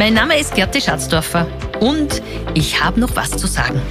Mein 0.00 0.14
Name 0.14 0.38
ist 0.38 0.54
Gerti 0.54 0.80
Schatzdorfer 0.80 1.46
und 1.80 2.22
ich 2.54 2.82
habe 2.82 2.98
noch 2.98 3.14
was 3.16 3.30
zu 3.32 3.46
sagen. 3.46 3.82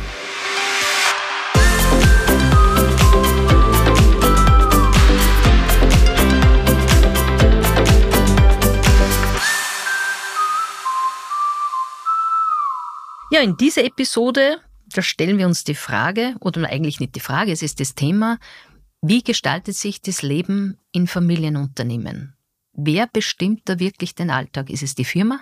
Ja, 13.31 13.41
in 13.41 13.55
dieser 13.57 13.83
Episode, 13.83 14.57
da 14.87 15.03
stellen 15.03 15.37
wir 15.37 15.45
uns 15.45 15.63
die 15.63 15.75
Frage, 15.75 16.33
oder 16.39 16.67
eigentlich 16.67 16.99
nicht 16.99 17.13
die 17.13 17.19
Frage, 17.19 17.51
es 17.51 17.61
ist 17.61 17.79
das 17.79 17.93
Thema, 17.93 18.39
wie 19.01 19.23
gestaltet 19.23 19.75
sich 19.75 20.01
das 20.01 20.21
Leben 20.21 20.77
in 20.91 21.07
Familienunternehmen? 21.07 22.35
Wer 22.73 23.07
bestimmt 23.07 23.61
da 23.65 23.79
wirklich 23.79 24.15
den 24.15 24.29
Alltag? 24.29 24.69
Ist 24.69 24.83
es 24.83 24.95
die 24.95 25.05
Firma 25.05 25.41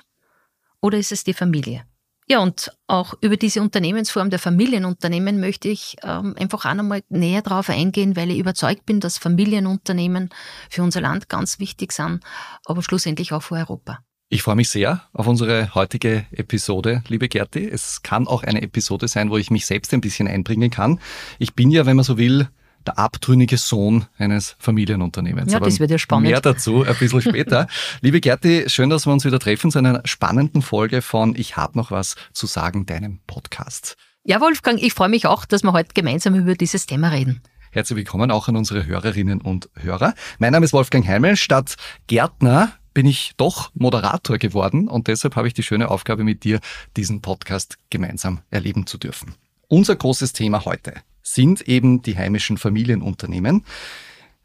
oder 0.80 0.98
ist 0.98 1.12
es 1.12 1.24
die 1.24 1.34
Familie? 1.34 1.84
Ja, 2.30 2.40
und 2.40 2.72
auch 2.88 3.14
über 3.22 3.38
diese 3.38 3.62
Unternehmensform 3.62 4.30
der 4.30 4.40
Familienunternehmen 4.40 5.40
möchte 5.40 5.70
ich 5.70 5.96
ähm, 6.04 6.36
einfach 6.38 6.66
auch 6.66 6.74
nochmal 6.74 7.02
näher 7.08 7.42
drauf 7.42 7.70
eingehen, 7.70 8.18
weil 8.18 8.30
ich 8.32 8.38
überzeugt 8.38 8.86
bin, 8.86 9.00
dass 9.00 9.18
Familienunternehmen 9.18 10.30
für 10.70 10.84
unser 10.84 11.00
Land 11.00 11.30
ganz 11.30 11.60
wichtig 11.60 11.94
sind, 11.94 12.24
aber 12.66 12.84
schlussendlich 12.84 13.32
auch 13.32 13.44
für 13.44 13.56
Europa. 13.56 14.00
Ich 14.30 14.44
freue 14.44 14.58
mich 14.58 14.70
sehr 14.70 15.04
auf 15.14 15.26
unsere 15.26 15.74
heutige 15.74 16.26
Episode, 16.32 17.02
liebe 17.08 17.30
Gerti. 17.30 17.66
Es 17.66 18.02
kann 18.02 18.28
auch 18.28 18.44
eine 18.44 18.62
Episode 18.62 19.08
sein, 19.08 19.30
wo 19.30 19.38
ich 19.38 19.50
mich 19.50 19.66
selbst 19.66 19.94
ein 19.94 20.02
bisschen 20.02 20.28
einbringen 20.28 20.70
kann. 20.70 21.00
Ich 21.40 21.54
bin 21.54 21.72
ja, 21.72 21.86
wenn 21.86 21.96
man 21.96 22.04
so 22.04 22.18
will, 22.18 22.50
der 22.88 22.98
abtrünnige 22.98 23.58
Sohn 23.58 24.06
eines 24.18 24.56
Familienunternehmens. 24.60 25.52
Ja, 25.52 25.58
Aber 25.58 25.66
das 25.66 25.80
wird 25.80 25.92
ja 25.92 25.98
spannend. 25.98 26.30
Mehr 26.30 26.42
dazu 26.42 26.84
ein 26.84 26.96
bisschen 26.96 27.22
später. 27.30 27.68
Liebe 28.02 28.22
Gerti, 28.22 28.66
schön, 28.68 28.90
dass 28.90 29.06
wir 29.06 29.14
uns 29.14 29.26
wieder 29.26 29.40
treffen 29.40 29.72
zu 29.72 29.80
einer 29.80 30.02
spannenden 30.06 30.62
Folge 30.62 31.02
von 31.02 31.36
Ich 31.36 31.58
habe 31.58 31.78
noch 31.78 31.92
was 31.92 32.16
zu 32.32 32.48
sagen, 32.48 32.86
deinem 32.86 33.20
Podcast. 33.28 33.96
Ja, 34.24 34.42
Wolfgang, 34.42 34.82
ich 34.82 34.94
freue 34.94 35.10
mich 35.10 35.26
auch, 35.26 35.46
dass 35.46 35.64
wir 35.64 35.74
heute 35.74 35.94
gemeinsam 35.94 36.36
über 36.36 36.56
dieses 36.56 36.86
Thema 36.86 37.10
reden. 37.10 37.42
Herzlich 37.72 37.98
willkommen 37.98 38.32
auch 38.32 38.48
an 38.48 38.56
unsere 38.56 38.86
Hörerinnen 38.86 39.42
und 39.42 39.70
Hörer. 39.76 40.14
Mein 40.40 40.54
Name 40.54 40.66
ist 40.66 40.74
Wolfgang 40.74 41.06
Heimel. 41.06 41.36
Statt 41.36 41.76
Gärtner 42.08 42.72
bin 42.94 43.06
ich 43.06 43.34
doch 43.38 43.70
Moderator 43.76 44.38
geworden 44.38 44.88
und 44.88 45.08
deshalb 45.08 45.36
habe 45.36 45.48
ich 45.48 45.54
die 45.54 45.64
schöne 45.64 45.92
Aufgabe 45.92 46.24
mit 46.24 46.44
dir, 46.44 46.60
diesen 46.96 47.22
Podcast 47.22 47.78
gemeinsam 47.90 48.40
erleben 48.50 48.88
zu 48.88 48.98
dürfen. 48.98 49.36
Unser 49.68 49.96
großes 49.96 50.34
Thema 50.34 50.66
heute 50.66 50.94
sind 51.34 51.68
eben 51.68 52.02
die 52.02 52.18
heimischen 52.18 52.58
Familienunternehmen. 52.58 53.66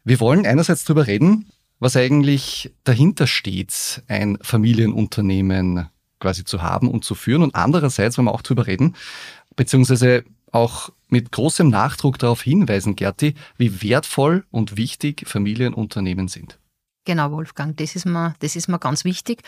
Wir 0.03 0.19
wollen 0.19 0.45
einerseits 0.45 0.83
darüber 0.83 1.07
reden, 1.07 1.49
was 1.79 1.95
eigentlich 1.95 2.73
dahinter 2.83 3.27
steht, 3.27 4.03
ein 4.07 4.37
Familienunternehmen 4.41 5.89
quasi 6.19 6.45
zu 6.45 6.61
haben 6.61 6.89
und 6.89 7.03
zu 7.03 7.15
führen. 7.15 7.43
Und 7.43 7.55
andererseits 7.55 8.17
wollen 8.17 8.27
wir 8.27 8.33
auch 8.33 8.41
darüber 8.41 8.67
reden, 8.67 8.95
beziehungsweise 9.55 10.23
auch 10.51 10.89
mit 11.09 11.31
großem 11.31 11.67
Nachdruck 11.67 12.19
darauf 12.19 12.41
hinweisen, 12.41 12.95
Gerti, 12.95 13.35
wie 13.57 13.81
wertvoll 13.81 14.45
und 14.51 14.77
wichtig 14.77 15.27
Familienunternehmen 15.27 16.27
sind. 16.27 16.59
Genau, 17.05 17.31
Wolfgang, 17.31 17.75
das 17.77 17.95
ist 17.95 18.05
mir, 18.05 18.35
das 18.39 18.55
ist 18.55 18.69
mir 18.69 18.79
ganz 18.79 19.03
wichtig. 19.03 19.41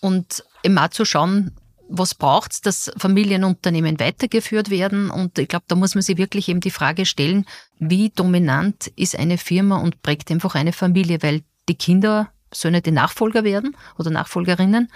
Und 0.00 0.44
immer 0.62 0.90
zu 0.90 1.04
schauen, 1.04 1.52
was 1.90 2.14
braucht 2.14 2.52
es, 2.52 2.60
dass 2.60 2.90
Familienunternehmen 2.96 3.98
weitergeführt 3.98 4.70
werden? 4.70 5.10
Und 5.10 5.38
ich 5.38 5.48
glaube, 5.48 5.64
da 5.68 5.74
muss 5.74 5.94
man 5.94 6.02
sich 6.02 6.16
wirklich 6.16 6.48
eben 6.48 6.60
die 6.60 6.70
Frage 6.70 7.04
stellen, 7.04 7.44
wie 7.78 8.10
dominant 8.10 8.86
ist 8.96 9.18
eine 9.18 9.38
Firma 9.38 9.78
und 9.78 10.00
prägt 10.02 10.30
einfach 10.30 10.54
eine 10.54 10.72
Familie, 10.72 11.22
weil 11.22 11.42
die 11.68 11.74
Kinder 11.74 12.30
ja 12.62 12.80
die 12.80 12.90
Nachfolger 12.90 13.44
werden 13.44 13.76
oder 13.98 14.10
Nachfolgerinnen. 14.10 14.88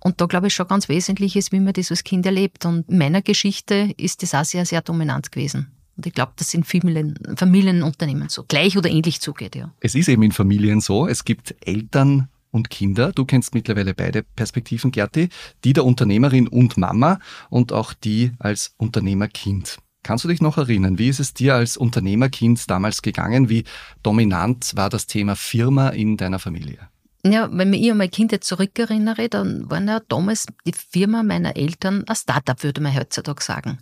Und 0.00 0.20
da 0.20 0.26
glaube 0.26 0.48
ich 0.48 0.54
schon 0.54 0.68
ganz 0.68 0.88
wesentlich 0.88 1.36
ist, 1.36 1.52
wie 1.52 1.60
man 1.60 1.72
das 1.72 1.90
als 1.90 2.04
Kind 2.04 2.26
erlebt. 2.26 2.64
Und 2.64 2.88
in 2.88 2.98
meiner 2.98 3.22
Geschichte 3.22 3.92
ist 3.96 4.22
das 4.22 4.34
auch 4.34 4.44
sehr, 4.44 4.66
sehr 4.66 4.80
dominant 4.80 5.32
gewesen. 5.32 5.72
Und 5.96 6.06
ich 6.06 6.12
glaube, 6.14 6.32
das 6.36 6.54
in 6.54 6.64
Familien, 6.64 7.18
Familienunternehmen 7.36 8.28
so 8.28 8.44
gleich 8.46 8.78
oder 8.78 8.88
ähnlich 8.88 9.20
zugeht, 9.20 9.54
ja. 9.56 9.72
Es 9.80 9.94
ist 9.94 10.08
eben 10.08 10.22
in 10.22 10.32
Familien 10.32 10.80
so, 10.80 11.06
es 11.06 11.24
gibt 11.24 11.54
Eltern, 11.60 12.28
und 12.50 12.70
Kinder. 12.70 13.12
Du 13.12 13.24
kennst 13.24 13.54
mittlerweile 13.54 13.94
beide 13.94 14.22
Perspektiven, 14.22 14.92
Gerti, 14.92 15.28
die 15.64 15.72
der 15.72 15.84
Unternehmerin 15.84 16.48
und 16.48 16.76
Mama 16.76 17.18
und 17.48 17.72
auch 17.72 17.92
die 17.92 18.32
als 18.38 18.74
Unternehmerkind. 18.76 19.78
Kannst 20.02 20.24
du 20.24 20.28
dich 20.28 20.40
noch 20.40 20.56
erinnern, 20.56 20.98
wie 20.98 21.08
ist 21.08 21.20
es 21.20 21.34
dir 21.34 21.54
als 21.54 21.76
Unternehmerkind 21.76 22.70
damals 22.70 23.02
gegangen? 23.02 23.48
Wie 23.48 23.64
dominant 24.02 24.72
war 24.74 24.88
das 24.88 25.06
Thema 25.06 25.36
Firma 25.36 25.90
in 25.90 26.16
deiner 26.16 26.38
Familie? 26.38 26.88
Ja, 27.22 27.50
wenn 27.52 27.74
ich 27.74 27.90
an 27.90 27.98
meine 27.98 28.08
Kindheit 28.08 28.44
zurückerinnere, 28.44 29.28
dann 29.28 29.70
war 29.70 29.82
ja 29.82 30.00
damals 30.08 30.46
die 30.66 30.72
Firma 30.72 31.22
meiner 31.22 31.54
Eltern 31.54 32.04
ein 32.06 32.16
Startup, 32.16 32.62
würde 32.62 32.80
man 32.80 32.96
heutzutage 32.96 33.42
sagen. 33.42 33.78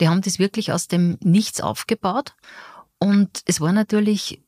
Die 0.00 0.08
haben 0.08 0.22
das 0.22 0.38
wirklich 0.38 0.72
aus 0.72 0.88
dem 0.88 1.18
Nichts 1.22 1.60
aufgebaut. 1.60 2.34
Und 2.98 3.42
es 3.44 3.60
war 3.60 3.72
natürlich 3.72 4.42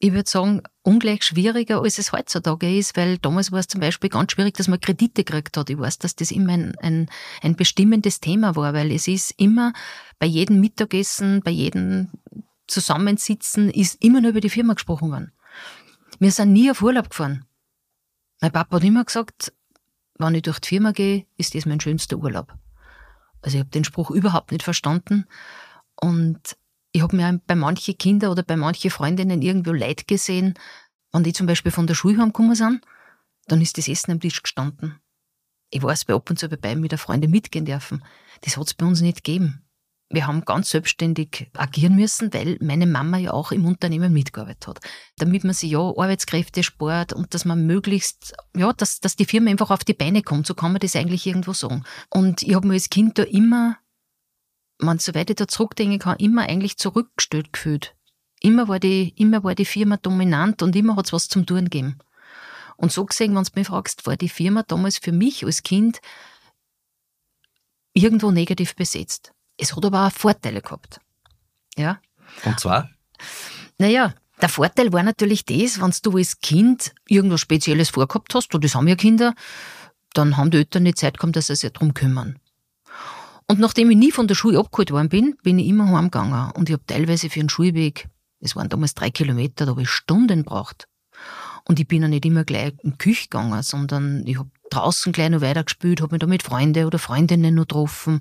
ich 0.00 0.12
würde 0.12 0.30
sagen, 0.30 0.62
ungleich 0.82 1.24
schwieriger, 1.24 1.82
als 1.82 1.98
es 1.98 2.12
heutzutage 2.12 2.76
ist, 2.76 2.96
weil 2.96 3.18
damals 3.18 3.50
war 3.50 3.58
es 3.58 3.66
zum 3.66 3.80
Beispiel 3.80 4.10
ganz 4.10 4.32
schwierig, 4.32 4.54
dass 4.54 4.68
man 4.68 4.80
Kredite 4.80 5.24
gekriegt 5.24 5.56
hat. 5.56 5.70
Ich 5.70 5.78
weiß, 5.78 5.98
dass 5.98 6.14
das 6.14 6.30
immer 6.30 6.52
ein, 6.52 6.76
ein, 6.78 7.10
ein 7.42 7.56
bestimmendes 7.56 8.20
Thema 8.20 8.54
war, 8.54 8.74
weil 8.74 8.92
es 8.92 9.08
ist 9.08 9.32
immer 9.38 9.72
bei 10.20 10.26
jedem 10.26 10.60
Mittagessen, 10.60 11.42
bei 11.42 11.50
jedem 11.50 12.12
Zusammensitzen 12.68 13.70
ist 13.70 14.02
immer 14.02 14.20
nur 14.20 14.30
über 14.30 14.40
die 14.40 14.50
Firma 14.50 14.74
gesprochen 14.74 15.10
worden. 15.10 15.32
Wir 16.20 16.30
sind 16.30 16.52
nie 16.52 16.70
auf 16.70 16.82
Urlaub 16.82 17.10
gefahren. 17.10 17.44
Mein 18.40 18.52
Papa 18.52 18.76
hat 18.76 18.84
immer 18.84 19.04
gesagt, 19.04 19.52
wenn 20.18 20.34
ich 20.34 20.42
durch 20.42 20.60
die 20.60 20.68
Firma 20.68 20.92
gehe, 20.92 21.26
ist 21.36 21.54
das 21.54 21.66
mein 21.66 21.80
schönster 21.80 22.18
Urlaub. 22.18 22.54
Also 23.42 23.56
ich 23.56 23.60
habe 23.60 23.70
den 23.70 23.84
Spruch 23.84 24.10
überhaupt 24.10 24.52
nicht 24.52 24.62
verstanden. 24.62 25.26
Und 26.00 26.56
ich 26.98 27.02
habe 27.02 27.14
mir 27.14 27.40
bei 27.46 27.54
manchen 27.54 27.96
Kindern 27.96 28.32
oder 28.32 28.42
bei 28.42 28.56
manchen 28.56 28.90
Freundinnen 28.90 29.40
irgendwo 29.40 29.70
Leid 29.70 30.08
gesehen, 30.08 30.54
wenn 31.12 31.22
die 31.22 31.32
zum 31.32 31.46
Beispiel 31.46 31.70
von 31.70 31.86
der 31.86 31.94
Schule 31.94 32.18
heimgekommen 32.18 32.56
sind, 32.56 32.84
dann 33.46 33.60
ist 33.60 33.78
das 33.78 33.86
Essen 33.86 34.10
am 34.10 34.20
Tisch 34.20 34.42
gestanden. 34.42 34.98
Ich 35.70 35.80
weiß, 35.80 36.06
bei 36.06 36.14
ab 36.14 36.28
und 36.28 36.40
zu 36.40 36.48
bei 36.48 36.74
mit 36.74 36.90
der 36.90 36.98
Freundin 36.98 37.30
mitgehen 37.30 37.66
dürfen. 37.66 38.04
Das 38.40 38.56
hat 38.56 38.66
es 38.66 38.74
bei 38.74 38.84
uns 38.84 39.00
nicht 39.00 39.22
gegeben. 39.22 39.64
Wir 40.10 40.26
haben 40.26 40.44
ganz 40.44 40.70
selbstständig 40.70 41.52
agieren 41.54 41.94
müssen, 41.94 42.34
weil 42.34 42.58
meine 42.60 42.86
Mama 42.86 43.18
ja 43.18 43.32
auch 43.32 43.52
im 43.52 43.64
Unternehmen 43.64 44.12
mitgearbeitet 44.12 44.66
hat. 44.66 44.80
Damit 45.18 45.44
man 45.44 45.54
sich 45.54 45.70
ja 45.70 45.78
Arbeitskräfte 45.78 46.64
spart 46.64 47.12
und 47.12 47.32
dass 47.32 47.44
man 47.44 47.64
möglichst, 47.64 48.34
ja, 48.56 48.72
dass, 48.72 48.98
dass 48.98 49.14
die 49.14 49.26
Firma 49.26 49.50
einfach 49.50 49.70
auf 49.70 49.84
die 49.84 49.94
Beine 49.94 50.22
kommt, 50.22 50.48
so 50.48 50.54
kann 50.54 50.72
man 50.72 50.80
das 50.80 50.96
eigentlich 50.96 51.26
irgendwo 51.28 51.52
sagen. 51.52 51.84
Und 52.10 52.42
ich 52.42 52.56
habe 52.56 52.66
mir 52.66 52.74
als 52.74 52.90
Kind 52.90 53.18
da 53.18 53.22
immer 53.22 53.76
man, 54.78 54.98
soweit 54.98 55.30
ich 55.30 55.36
da 55.36 55.48
zurückdenken 55.48 55.98
kann, 55.98 56.16
immer 56.18 56.42
eigentlich 56.42 56.78
zurückgestellt 56.78 57.52
gefühlt. 57.52 57.94
Immer 58.40 58.68
war 58.68 58.78
die, 58.78 59.12
immer 59.16 59.42
war 59.42 59.54
die 59.54 59.64
Firma 59.64 59.96
dominant 59.96 60.62
und 60.62 60.76
immer 60.76 60.96
hat 60.96 61.06
es 61.06 61.12
was 61.12 61.28
zum 61.28 61.46
Tun 61.46 61.64
gegeben. 61.64 61.98
Und 62.76 62.92
so 62.92 63.04
gesehen, 63.04 63.34
wenn 63.34 63.42
du 63.42 63.50
mich 63.56 63.66
fragst, 63.66 64.06
war 64.06 64.16
die 64.16 64.28
Firma 64.28 64.62
damals 64.62 64.98
für 64.98 65.10
mich 65.10 65.44
als 65.44 65.64
Kind 65.64 66.00
irgendwo 67.92 68.30
negativ 68.30 68.76
besetzt. 68.76 69.32
Es 69.56 69.74
hat 69.74 69.84
aber 69.84 70.06
auch 70.06 70.12
Vorteile 70.12 70.62
gehabt. 70.62 71.00
Ja. 71.76 72.00
Und 72.44 72.60
zwar? 72.60 72.88
Naja, 73.78 74.14
der 74.40 74.48
Vorteil 74.48 74.92
war 74.92 75.02
natürlich 75.02 75.44
das, 75.44 75.80
wenn 75.80 75.92
du 76.02 76.16
als 76.16 76.40
Kind 76.40 76.94
irgendwas 77.08 77.40
Spezielles 77.40 77.90
vorgehabt 77.90 78.34
hast, 78.34 78.54
und 78.54 78.62
das 78.62 78.76
haben 78.76 78.86
ja 78.86 78.94
Kinder, 78.94 79.34
dann 80.14 80.36
haben 80.36 80.52
die 80.52 80.58
Eltern 80.58 80.84
nicht 80.84 80.98
Zeit 80.98 81.18
gehabt, 81.18 81.34
dass 81.34 81.48
sie 81.48 81.56
sich 81.56 81.72
darum 81.72 81.94
kümmern. 81.94 82.38
Und 83.50 83.60
nachdem 83.60 83.90
ich 83.90 83.96
nie 83.96 84.12
von 84.12 84.28
der 84.28 84.34
Schule 84.34 84.58
abgeholt 84.58 84.90
worden 84.90 85.08
bin, 85.08 85.36
bin 85.42 85.58
ich 85.58 85.68
immer 85.68 85.90
heimgegangen. 85.90 86.52
Und 86.52 86.68
ich 86.68 86.74
habe 86.74 86.84
teilweise 86.86 87.30
für 87.30 87.40
einen 87.40 87.48
Schulweg, 87.48 88.08
es 88.40 88.54
waren 88.54 88.68
damals 88.68 88.94
drei 88.94 89.10
Kilometer, 89.10 89.64
da 89.64 89.72
habe 89.72 89.82
ich 89.82 89.90
Stunden 89.90 90.44
braucht. 90.44 90.86
Und 91.64 91.80
ich 91.80 91.88
bin 91.88 92.02
ja 92.02 92.08
nicht 92.08 92.26
immer 92.26 92.44
gleich 92.44 92.74
in 92.82 92.92
die 92.92 92.98
Küche 92.98 93.24
gegangen, 93.24 93.62
sondern 93.62 94.26
ich 94.26 94.38
habe 94.38 94.50
draußen 94.70 95.12
gleich 95.12 95.30
noch 95.30 95.40
weitergespielt, 95.40 96.00
habe 96.02 96.14
mich 96.14 96.20
da 96.20 96.26
mit 96.26 96.42
Freunden 96.42 96.84
oder 96.84 96.98
Freundinnen 96.98 97.54
noch 97.54 97.62
getroffen. 97.62 98.20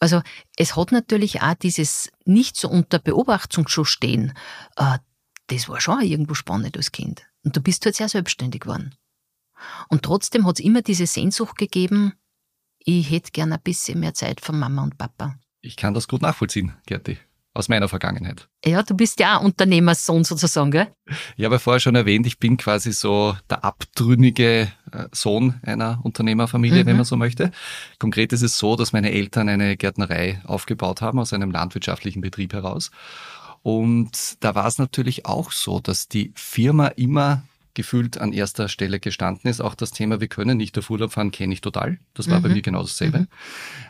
Also 0.00 0.22
es 0.56 0.76
hat 0.76 0.92
natürlich 0.92 1.42
auch 1.42 1.54
dieses 1.54 2.10
nicht 2.24 2.56
so 2.56 2.68
unter 2.68 2.98
Beobachtung 2.98 3.68
schon 3.68 3.84
stehen. 3.84 4.32
Äh, 4.76 4.98
das 5.48 5.68
war 5.68 5.80
schon 5.80 6.00
irgendwo 6.00 6.34
spannend 6.34 6.76
als 6.76 6.90
Kind. 6.90 7.22
Und 7.44 7.56
du 7.56 7.60
bist 7.60 7.84
halt 7.84 7.96
sehr 7.96 8.08
selbstständig 8.08 8.62
geworden. 8.62 8.94
Und 9.88 10.02
trotzdem 10.02 10.46
hat 10.46 10.58
es 10.58 10.64
immer 10.64 10.82
diese 10.82 11.06
Sehnsucht 11.06 11.56
gegeben, 11.56 12.14
ich 12.84 13.10
hätte 13.10 13.30
gerne 13.32 13.54
ein 13.56 13.62
bisschen 13.62 14.00
mehr 14.00 14.14
Zeit 14.14 14.40
von 14.40 14.58
Mama 14.58 14.82
und 14.82 14.98
Papa. 14.98 15.36
Ich 15.60 15.76
kann 15.76 15.94
das 15.94 16.08
gut 16.08 16.22
nachvollziehen, 16.22 16.72
Gerti, 16.86 17.18
aus 17.52 17.68
meiner 17.68 17.88
Vergangenheit. 17.88 18.48
Ja, 18.64 18.82
du 18.82 18.94
bist 18.94 19.20
ja 19.20 19.38
auch 19.38 19.42
Unternehmersohn 19.42 20.24
sozusagen, 20.24 20.70
gell? 20.70 20.88
Ich 21.36 21.44
habe 21.44 21.58
vorher 21.58 21.80
schon 21.80 21.94
erwähnt, 21.94 22.26
ich 22.26 22.38
bin 22.38 22.56
quasi 22.56 22.92
so 22.92 23.36
der 23.50 23.64
abtrünnige 23.64 24.72
äh, 24.92 25.04
Sohn 25.12 25.60
einer 25.62 26.00
Unternehmerfamilie, 26.02 26.82
mhm. 26.82 26.86
wenn 26.86 26.96
man 26.96 27.04
so 27.04 27.16
möchte. 27.16 27.50
Konkret 27.98 28.32
ist 28.32 28.42
es 28.42 28.58
so, 28.58 28.76
dass 28.76 28.92
meine 28.92 29.12
Eltern 29.12 29.48
eine 29.48 29.76
Gärtnerei 29.76 30.40
aufgebaut 30.44 31.02
haben 31.02 31.18
aus 31.18 31.32
einem 31.32 31.50
landwirtschaftlichen 31.50 32.22
Betrieb 32.22 32.54
heraus. 32.54 32.90
Und 33.62 34.42
da 34.42 34.54
war 34.54 34.66
es 34.66 34.78
natürlich 34.78 35.26
auch 35.26 35.52
so, 35.52 35.80
dass 35.80 36.08
die 36.08 36.32
Firma 36.34 36.86
immer 36.88 37.42
gefühlt 37.74 38.18
an 38.18 38.32
erster 38.32 38.68
Stelle 38.68 39.00
gestanden 39.00 39.50
ist. 39.50 39.60
Auch 39.60 39.74
das 39.74 39.90
Thema, 39.90 40.20
wir 40.20 40.28
können 40.28 40.56
nicht 40.56 40.76
auf 40.78 40.90
Urlaub 40.90 41.12
fahren, 41.12 41.30
kenne 41.30 41.52
ich 41.52 41.60
total. 41.60 41.98
Das 42.14 42.28
war 42.28 42.38
mhm. 42.38 42.42
bei 42.42 42.48
mir 42.50 42.62
genau 42.62 42.82
dasselbe. 42.82 43.20
Mhm. 43.20 43.26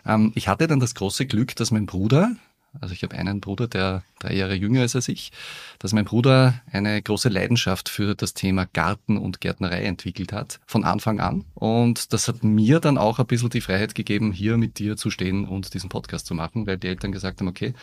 Ähm, 0.07 0.33
ich 0.35 0.49
hatte 0.49 0.67
dann 0.67 0.81
das 0.81 0.95
große 0.95 1.27
Glück, 1.27 1.57
dass 1.57 1.71
mein 1.71 1.87
Bruder, 1.87 2.37
also 2.81 2.95
ich 2.95 3.03
habe 3.03 3.17
einen 3.17 3.41
Bruder, 3.41 3.67
der 3.67 4.05
drei 4.21 4.35
Jahre 4.35 4.55
jünger 4.55 4.85
ist 4.85 4.95
als 4.95 5.09
ich, 5.09 5.33
dass 5.79 5.93
mein 5.93 6.05
Bruder 6.05 6.61
eine 6.71 7.03
große 7.03 7.29
Leidenschaft 7.29 7.89
für 7.89 8.15
das 8.15 8.35
Thema 8.35 8.67
Garten 8.67 9.17
und 9.17 9.41
Gärtnerei 9.41 9.83
entwickelt 9.83 10.33
hat, 10.33 10.61
von 10.67 10.85
Anfang 10.85 11.21
an. 11.21 11.45
Und 11.55 12.13
das 12.13 12.29
hat 12.29 12.45
mir 12.45 12.79
dann 12.81 12.99
auch 12.99 13.19
ein 13.19 13.27
bisschen 13.27 13.51
die 13.51 13.61
Freiheit 13.61 13.95
gegeben, 13.95 14.33
hier 14.33 14.57
mit 14.57 14.79
dir 14.79 14.97
zu 14.97 15.11
stehen 15.11 15.47
und 15.47 15.75
diesen 15.75 15.89
Podcast 15.89 16.27
zu 16.27 16.35
machen, 16.35 16.67
weil 16.67 16.79
die 16.79 16.89
Eltern 16.89 17.13
gesagt 17.13 17.41
haben, 17.41 17.49
okay, 17.49 17.75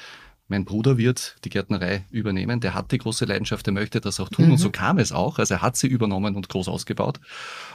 mein 0.47 0.65
Bruder 0.65 0.97
wird 0.97 1.35
die 1.43 1.49
Gärtnerei 1.49 2.05
übernehmen. 2.09 2.59
Der 2.59 2.73
hat 2.73 2.91
die 2.91 2.97
große 2.97 3.25
Leidenschaft, 3.25 3.65
der 3.65 3.73
möchte 3.73 3.99
das 3.99 4.19
auch 4.19 4.29
tun. 4.29 4.45
Mhm. 4.45 4.51
Und 4.53 4.57
so 4.57 4.69
kam 4.69 4.97
es 4.97 5.11
auch. 5.11 5.39
Also 5.39 5.55
er 5.55 5.61
hat 5.61 5.75
sie 5.75 5.87
übernommen 5.87 6.35
und 6.35 6.47
groß 6.47 6.67
ausgebaut. 6.69 7.19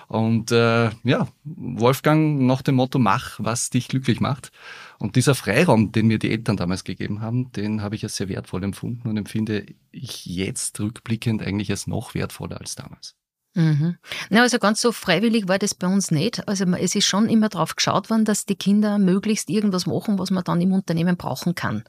Und 0.08 0.52
äh, 0.52 0.90
ja, 1.04 1.28
Wolfgang 1.44 2.40
nach 2.42 2.62
dem 2.62 2.76
Motto, 2.76 2.98
mach, 2.98 3.38
was 3.38 3.70
dich 3.70 3.88
glücklich 3.88 4.20
macht. 4.20 4.52
Und 4.98 5.16
dieser 5.16 5.34
Freiraum, 5.34 5.92
den 5.92 6.06
mir 6.06 6.18
die 6.18 6.30
Eltern 6.30 6.56
damals 6.56 6.84
gegeben 6.84 7.20
haben, 7.20 7.52
den 7.52 7.82
habe 7.82 7.94
ich 7.94 8.04
als 8.04 8.16
sehr 8.16 8.28
wertvoll 8.28 8.64
empfunden 8.64 9.08
und 9.08 9.16
empfinde 9.16 9.66
ich 9.90 10.24
jetzt 10.24 10.80
rückblickend 10.80 11.42
eigentlich 11.42 11.70
als 11.70 11.86
noch 11.86 12.14
wertvoller 12.14 12.60
als 12.60 12.74
damals. 12.74 13.16
Mhm. 13.54 13.96
Na, 14.30 14.42
also 14.42 14.58
ganz 14.58 14.80
so 14.80 14.92
freiwillig 14.92 15.46
war 15.46 15.58
das 15.58 15.74
bei 15.74 15.86
uns 15.86 16.10
nicht. 16.10 16.48
Also 16.48 16.64
es 16.64 16.94
ist 16.94 17.04
schon 17.04 17.28
immer 17.28 17.50
darauf 17.50 17.76
geschaut 17.76 18.08
worden, 18.08 18.24
dass 18.24 18.46
die 18.46 18.54
Kinder 18.54 18.98
möglichst 18.98 19.50
irgendwas 19.50 19.86
machen, 19.86 20.18
was 20.18 20.30
man 20.30 20.44
dann 20.44 20.60
im 20.60 20.72
Unternehmen 20.72 21.16
brauchen 21.16 21.54
kann. 21.54 21.84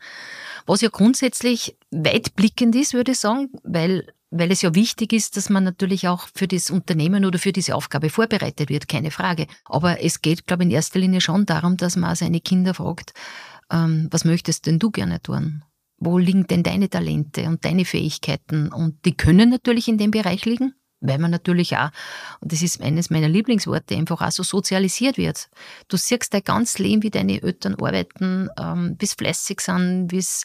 Was 0.66 0.82
ja 0.82 0.90
grundsätzlich 0.90 1.78
weitblickend 1.92 2.76
ist, 2.76 2.94
würde 2.94 3.14
ich 3.14 3.20
sagen, 3.20 3.50
weil, 3.64 4.08
weil 4.30 4.52
es 4.52 4.62
ja 4.62 4.76
wichtig 4.76 5.14
ist, 5.14 5.38
dass 5.38 5.50
man 5.50 5.64
natürlich 5.64 6.08
auch 6.10 6.28
für 6.34 6.48
das 6.50 6.70
Unternehmen 6.70 7.24
oder 7.24 7.40
für 7.40 7.54
diese 7.54 7.76
Aufgabe 7.76 8.10
vorbereitet 8.10 8.70
wird, 8.70 8.90
keine 8.90 9.12
Frage. 9.12 9.48
Aber 9.64 10.04
es 10.04 10.22
geht, 10.22 10.48
glaube 10.48 10.64
ich, 10.64 10.70
in 10.70 10.76
erster 10.76 11.00
Linie 11.00 11.22
schon 11.22 11.46
darum, 11.46 11.78
dass 11.78 11.96
man 11.96 12.16
seine 12.16 12.42
Kinder 12.42 12.74
fragt, 12.74 13.14
ähm, 13.72 14.10
was 14.12 14.26
möchtest 14.26 14.66
denn 14.66 14.80
du 14.80 14.92
gerne 14.92 15.22
tun? 15.22 15.64
Wo 15.98 16.18
liegen 16.18 16.46
denn 16.48 16.64
deine 16.64 16.90
Talente 16.90 17.44
und 17.44 17.64
deine 17.64 17.86
Fähigkeiten? 17.86 18.74
Und 18.74 19.06
die 19.06 19.16
können 19.16 19.50
natürlich 19.50 19.88
in 19.88 19.98
dem 19.98 20.12
Bereich 20.12 20.44
liegen, 20.44 20.74
weil 21.04 21.20
man 21.20 21.32
natürlich 21.32 21.78
auch, 21.78 21.90
und 22.40 22.52
das 22.52 22.62
ist 22.62 22.82
eines 22.82 23.10
meiner 23.10 23.28
Lieblingsworte, 23.28 23.96
einfach 23.96 24.22
auch 24.22 24.32
so 24.32 24.42
sozialisiert 24.42 25.18
wird. 25.18 25.50
Du 25.90 25.98
siehst 25.98 26.34
dein 26.34 26.44
ganz 26.44 26.80
Leben, 26.80 27.04
wie 27.04 27.12
deine 27.12 27.44
Eltern 27.44 27.76
arbeiten, 27.76 28.50
ähm, 28.58 28.96
bis 28.98 29.14
fleißig 29.14 29.60
sind, 29.60 30.12
es 30.14 30.44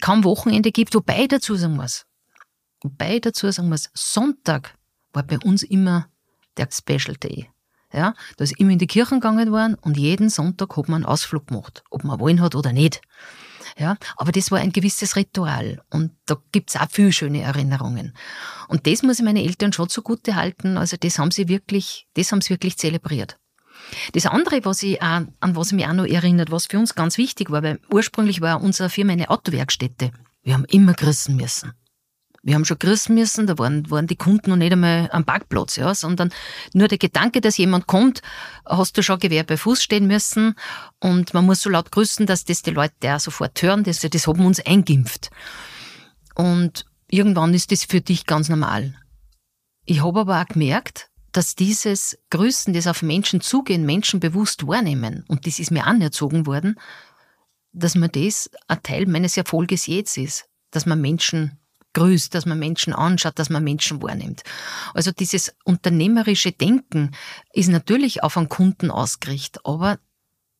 kaum 0.00 0.24
Wochenende 0.24 0.70
gibt, 0.70 0.94
wobei 0.94 1.26
dazu 1.26 1.56
sagen 1.56 1.76
muss, 1.76 2.06
wobei 2.82 3.18
dazu 3.18 3.50
sagen 3.50 3.68
muss, 3.68 3.90
Sonntag 3.94 4.74
war 5.12 5.24
bei 5.24 5.38
uns 5.38 5.62
immer 5.62 6.08
der 6.56 6.68
Special 6.72 7.16
Day. 7.16 7.50
Ja, 7.92 8.14
da 8.36 8.44
ist 8.44 8.58
immer 8.60 8.72
in 8.72 8.78
die 8.78 8.86
Kirchen 8.86 9.18
gegangen 9.18 9.50
worden 9.50 9.74
und 9.80 9.96
jeden 9.96 10.28
Sonntag 10.28 10.76
hat 10.76 10.88
man 10.88 11.04
einen 11.04 11.06
Ausflug 11.06 11.46
gemacht, 11.46 11.82
ob 11.90 12.04
man 12.04 12.20
wollen 12.20 12.42
hat 12.42 12.54
oder 12.54 12.72
nicht. 12.72 13.00
Ja, 13.78 13.96
aber 14.16 14.32
das 14.32 14.50
war 14.50 14.58
ein 14.58 14.72
gewisses 14.72 15.14
Ritual 15.14 15.80
und 15.90 16.10
da 16.26 16.36
gibt's 16.50 16.74
auch 16.74 16.90
viel 16.90 17.12
schöne 17.12 17.42
Erinnerungen. 17.42 18.12
Und 18.66 18.88
das 18.88 19.04
muss 19.04 19.20
ich 19.20 19.24
meine 19.24 19.44
Eltern 19.44 19.72
schon 19.72 19.88
zugute 19.88 20.34
halten. 20.34 20.76
Also 20.76 20.96
das 20.98 21.18
haben 21.18 21.30
sie 21.30 21.48
wirklich, 21.48 22.08
das 22.14 22.32
haben 22.32 22.40
sie 22.40 22.50
wirklich 22.50 22.76
zelebriert. 22.76 23.38
Das 24.12 24.26
andere, 24.26 24.64
was 24.64 24.82
ich 24.82 25.00
auch, 25.00 25.22
an 25.40 25.56
was 25.56 25.68
ich 25.68 25.74
mich 25.74 25.86
auch 25.86 25.92
noch 25.92 26.06
erinnert, 26.06 26.50
was 26.50 26.66
für 26.66 26.78
uns 26.78 26.96
ganz 26.96 27.18
wichtig 27.18 27.50
war, 27.50 27.62
weil 27.62 27.78
ursprünglich 27.90 28.40
war 28.40 28.60
unsere 28.60 28.90
Firma 28.90 29.12
eine 29.12 29.30
Autowerkstätte. 29.30 30.10
Wir 30.42 30.54
haben 30.54 30.64
immer 30.64 30.94
grüßen 30.94 31.36
müssen. 31.36 31.72
Wir 32.48 32.54
haben 32.54 32.64
schon 32.64 32.78
grüßen 32.78 33.14
müssen, 33.14 33.46
da 33.46 33.58
waren, 33.58 33.90
waren 33.90 34.06
die 34.06 34.16
Kunden 34.16 34.48
noch 34.48 34.56
nicht 34.56 34.72
einmal 34.72 35.10
am 35.12 35.26
Parkplatz, 35.26 35.76
ja, 35.76 35.94
sondern 35.94 36.32
nur 36.72 36.88
der 36.88 36.96
Gedanke, 36.96 37.42
dass 37.42 37.58
jemand 37.58 37.86
kommt, 37.86 38.22
hast 38.64 38.96
du 38.96 39.02
schon 39.02 39.18
Gewehr 39.18 39.44
bei 39.44 39.58
Fuß 39.58 39.82
stehen 39.82 40.06
müssen 40.06 40.54
und 40.98 41.34
man 41.34 41.44
muss 41.44 41.60
so 41.60 41.68
laut 41.68 41.92
grüßen, 41.92 42.24
dass 42.24 42.46
das 42.46 42.62
die 42.62 42.70
Leute 42.70 43.14
auch 43.14 43.20
sofort 43.20 43.60
hören, 43.60 43.84
das, 43.84 44.00
das 44.00 44.26
haben 44.26 44.46
uns 44.46 44.64
eingimpft. 44.64 45.28
Und 46.36 46.86
irgendwann 47.10 47.52
ist 47.52 47.70
das 47.70 47.84
für 47.84 48.00
dich 48.00 48.24
ganz 48.24 48.48
normal. 48.48 48.94
Ich 49.84 50.02
habe 50.02 50.20
aber 50.20 50.40
auch 50.40 50.46
gemerkt, 50.46 51.10
dass 51.32 51.54
dieses 51.54 52.16
Grüßen, 52.30 52.72
das 52.72 52.86
auf 52.86 53.02
Menschen 53.02 53.42
zugehen, 53.42 53.84
Menschen 53.84 54.20
bewusst 54.20 54.66
wahrnehmen, 54.66 55.22
und 55.28 55.46
das 55.46 55.58
ist 55.58 55.70
mir 55.70 55.84
anerzogen 55.84 56.46
worden, 56.46 56.80
dass 57.74 57.94
man 57.94 58.10
das 58.10 58.48
ein 58.68 58.82
Teil 58.82 59.04
meines 59.04 59.36
Erfolges 59.36 59.86
jetzt 59.86 60.16
ist, 60.16 60.46
dass 60.70 60.86
man 60.86 60.98
Menschen 60.98 61.58
grüßt, 61.98 62.34
dass 62.34 62.46
man 62.46 62.58
Menschen 62.58 62.92
anschaut, 62.92 63.38
dass 63.38 63.50
man 63.50 63.64
Menschen 63.64 64.00
wahrnimmt. 64.02 64.42
Also 64.94 65.10
dieses 65.10 65.54
unternehmerische 65.64 66.52
Denken 66.52 67.12
ist 67.52 67.68
natürlich 67.68 68.22
auf 68.22 68.36
einen 68.36 68.48
Kunden 68.48 68.90
ausgerichtet, 68.90 69.62
aber 69.64 69.98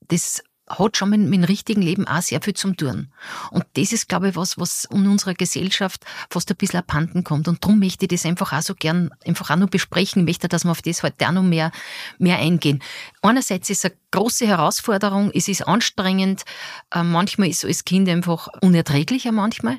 das 0.09 0.43
hat 0.69 0.97
schon 0.97 1.11
mit, 1.11 1.33
dem 1.33 1.45
richtigen 1.45 1.81
Leben 1.81 2.07
auch 2.07 2.21
sehr 2.21 2.43
viel 2.43 2.55
zum 2.55 2.77
tun. 2.77 3.13
Und 3.51 3.65
das 3.75 3.93
ist, 3.93 4.09
glaube 4.09 4.31
ich, 4.31 4.37
was, 4.37 4.59
was 4.59 4.85
in 4.91 5.07
unserer 5.07 5.35
Gesellschaft 5.35 6.05
fast 6.29 6.51
ein 6.51 6.57
bisschen 6.57 6.81
abhanden 6.81 7.25
kommt. 7.25 7.49
Und 7.49 7.65
darum 7.65 7.79
möchte 7.79 8.05
ich 8.05 8.11
das 8.11 8.27
einfach 8.27 8.53
auch 8.53 8.63
so 8.63 8.75
gern 8.75 9.11
einfach 9.25 9.51
auch 9.51 9.57
noch 9.57 9.71
besprechen, 9.71 10.25
möchte, 10.25 10.49
dass 10.49 10.65
wir 10.65 10.71
auf 10.71 10.83
das 10.83 11.03
heute 11.03 11.27
auch 11.27 11.33
noch 11.33 11.43
mehr, 11.43 11.71
mehr 12.19 12.39
eingehen. 12.39 12.83
Einerseits 13.23 13.71
ist 13.71 13.85
es 13.85 13.91
eine 13.91 14.01
große 14.11 14.47
Herausforderung, 14.47 15.31
es 15.33 15.49
ist 15.49 15.67
anstrengend, 15.67 16.45
äh, 16.93 17.03
manchmal 17.03 17.49
ist 17.49 17.61
so 17.61 17.69
als 17.69 17.85
Kind 17.85 18.09
einfach 18.09 18.49
unerträglicher 18.61 19.33
manchmal. 19.33 19.79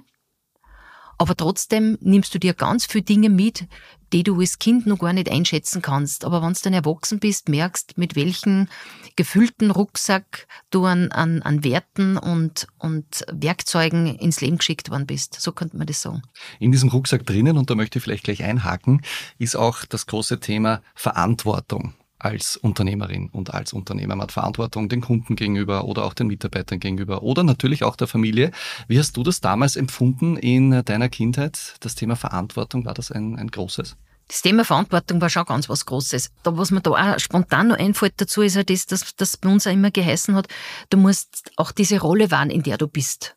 Aber 1.19 1.35
trotzdem 1.35 1.97
nimmst 1.99 2.33
du 2.33 2.39
dir 2.39 2.53
ganz 2.53 2.85
viele 2.85 3.03
Dinge 3.03 3.29
mit, 3.29 3.67
die 4.13 4.23
du 4.23 4.39
als 4.39 4.57
Kind 4.57 4.87
noch 4.87 4.99
gar 4.99 5.11
nicht 5.11 5.29
einschätzen 5.29 5.81
kannst. 5.81 6.23
Aber 6.23 6.41
wenn 6.41 6.53
du 6.53 6.59
dann 6.63 6.73
erwachsen 6.73 7.19
bist, 7.19 7.49
merkst, 7.49 7.97
mit 7.97 8.15
welchem 8.15 8.69
gefüllten 9.17 9.69
Rucksack 9.69 10.47
du 10.71 10.85
an, 10.85 11.11
an, 11.11 11.41
an 11.41 11.65
Werten 11.65 12.17
und, 12.17 12.67
und 12.77 13.25
Werkzeugen 13.31 14.15
ins 14.15 14.39
Leben 14.39 14.59
geschickt 14.59 14.89
worden 14.89 15.07
bist. 15.07 15.39
So 15.39 15.51
könnte 15.51 15.75
man 15.75 15.87
das 15.87 16.01
sagen. 16.01 16.21
In 16.57 16.71
diesem 16.71 16.87
Rucksack 16.87 17.25
drinnen, 17.25 17.57
und 17.57 17.69
da 17.69 17.75
möchte 17.75 17.99
ich 17.99 18.03
vielleicht 18.03 18.23
gleich 18.23 18.41
einhaken, 18.41 19.01
ist 19.37 19.57
auch 19.57 19.83
das 19.83 20.07
große 20.07 20.39
Thema 20.39 20.81
Verantwortung 20.95 21.93
als 22.19 22.57
Unternehmerin 22.57 23.29
und 23.29 23.53
als 23.53 23.73
Unternehmer. 23.73 24.15
Man 24.15 24.23
hat 24.23 24.31
Verantwortung 24.31 24.89
den 24.89 25.01
Kunden 25.01 25.35
gegenüber 25.35 25.85
oder 25.85 26.03
auch 26.03 26.13
den 26.13 26.27
Mitarbeitern 26.27 26.79
gegenüber 26.79 27.23
oder 27.23 27.43
natürlich 27.43 27.83
auch 27.83 27.95
der 27.95 28.07
Familie. 28.07 28.51
Wie 28.87 28.99
hast 28.99 29.17
du 29.17 29.23
das 29.23 29.41
damals 29.41 29.75
empfunden 29.75 30.37
in 30.37 30.83
deiner 30.83 31.09
Kindheit? 31.09 31.75
Das 31.79 31.95
Thema 31.95 32.15
Verantwortung, 32.15 32.85
war 32.85 32.93
das 32.93 33.11
ein, 33.11 33.37
ein 33.37 33.47
großes? 33.47 33.95
Das 34.27 34.43
Thema 34.43 34.63
Verantwortung 34.63 35.19
war 35.21 35.29
schon 35.29 35.45
ganz 35.45 35.69
was 35.69 35.87
Großes. 35.87 36.29
Da, 36.43 36.55
was 36.55 36.69
mir 36.69 36.81
da 36.81 36.91
auch 36.91 37.19
spontan 37.19 37.69
noch 37.69 37.79
einfällt 37.79 38.13
dazu, 38.17 38.43
ist 38.43 38.55
ja 38.55 38.63
das, 38.63 38.85
dass 38.85 39.15
das 39.15 39.37
bei 39.37 39.49
uns 39.49 39.65
auch 39.65 39.71
immer 39.71 39.89
geheißen 39.89 40.35
hat, 40.35 40.47
du 40.91 40.97
musst 40.97 41.51
auch 41.55 41.71
diese 41.71 41.99
Rolle 41.99 42.29
wahren, 42.29 42.51
in 42.51 42.61
der 42.61 42.77
du 42.77 42.87
bist. 42.87 43.35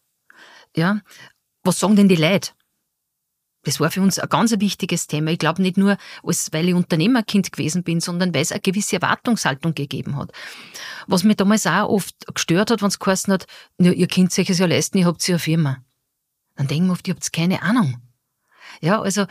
Ja. 0.76 1.00
Was 1.64 1.80
sagen 1.80 1.96
denn 1.96 2.08
die 2.08 2.16
Leute? 2.16 2.50
Das 3.64 3.78
war 3.78 3.90
für 3.90 4.02
uns 4.02 4.18
ein 4.18 4.28
ganz 4.28 4.52
wichtiges 4.58 5.06
Thema. 5.06 5.30
Ich 5.30 5.38
glaube 5.38 5.62
nicht 5.62 5.76
nur, 5.76 5.96
weil 6.22 6.68
ich 6.68 6.74
Unternehmerkind 6.74 7.52
gewesen 7.52 7.84
bin, 7.84 8.00
sondern 8.00 8.34
weil 8.34 8.42
es 8.42 8.52
eine 8.52 8.60
gewisse 8.60 8.96
Erwartungshaltung 8.96 9.74
gegeben 9.74 10.16
hat. 10.16 10.32
Was 11.06 11.22
mich 11.22 11.36
damals 11.36 11.66
auch 11.66 11.88
oft 11.88 12.14
gestört 12.34 12.70
hat, 12.70 12.82
wenn 12.82 12.88
es 12.88 12.98
geheißen 12.98 13.32
hat, 13.32 13.46
ja, 13.78 13.92
ihr 13.92 14.08
könnt 14.08 14.36
euch 14.36 14.46
das 14.46 14.58
ja 14.58 14.66
leisten, 14.66 14.98
ihr 14.98 15.06
habt 15.06 15.26
ja 15.28 15.34
eine 15.34 15.38
Firma. 15.38 15.78
Dann 16.56 16.66
denken 16.66 16.88
wir 16.88 16.92
oft, 16.92 17.06
ihr 17.06 17.14
habt 17.14 17.32
keine 17.32 17.62
Ahnung. 17.62 17.98
Ja, 18.80 19.00
also 19.00 19.26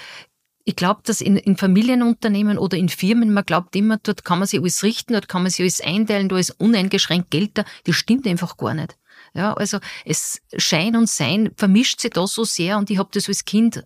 ich 0.63 0.75
glaube, 0.75 1.01
dass 1.03 1.21
in, 1.21 1.37
in 1.37 1.57
Familienunternehmen 1.57 2.57
oder 2.57 2.77
in 2.77 2.89
Firmen, 2.89 3.33
man 3.33 3.45
glaubt 3.45 3.75
immer, 3.75 3.97
dort 3.97 4.23
kann 4.23 4.39
man 4.39 4.47
sich 4.47 4.59
alles 4.59 4.83
richten, 4.83 5.13
dort 5.13 5.27
kann 5.27 5.41
man 5.41 5.51
sich 5.51 5.61
alles 5.61 5.81
einteilen, 5.81 6.29
da 6.29 6.37
ist 6.37 6.51
uneingeschränkt 6.51 7.31
Geld 7.31 7.57
da. 7.57 7.65
Das 7.85 7.95
stimmt 7.95 8.27
einfach 8.27 8.57
gar 8.57 8.73
nicht. 8.73 8.97
Ja, 9.33 9.53
also 9.53 9.77
es 10.03 10.41
Schein 10.57 10.97
und 10.97 11.07
Sein 11.07 11.51
vermischt 11.55 12.01
sich 12.01 12.11
da 12.11 12.27
so 12.27 12.43
sehr 12.43 12.77
und 12.77 12.89
ich 12.89 12.97
habe 12.97 13.09
das 13.13 13.29
als 13.29 13.45
Kind 13.45 13.81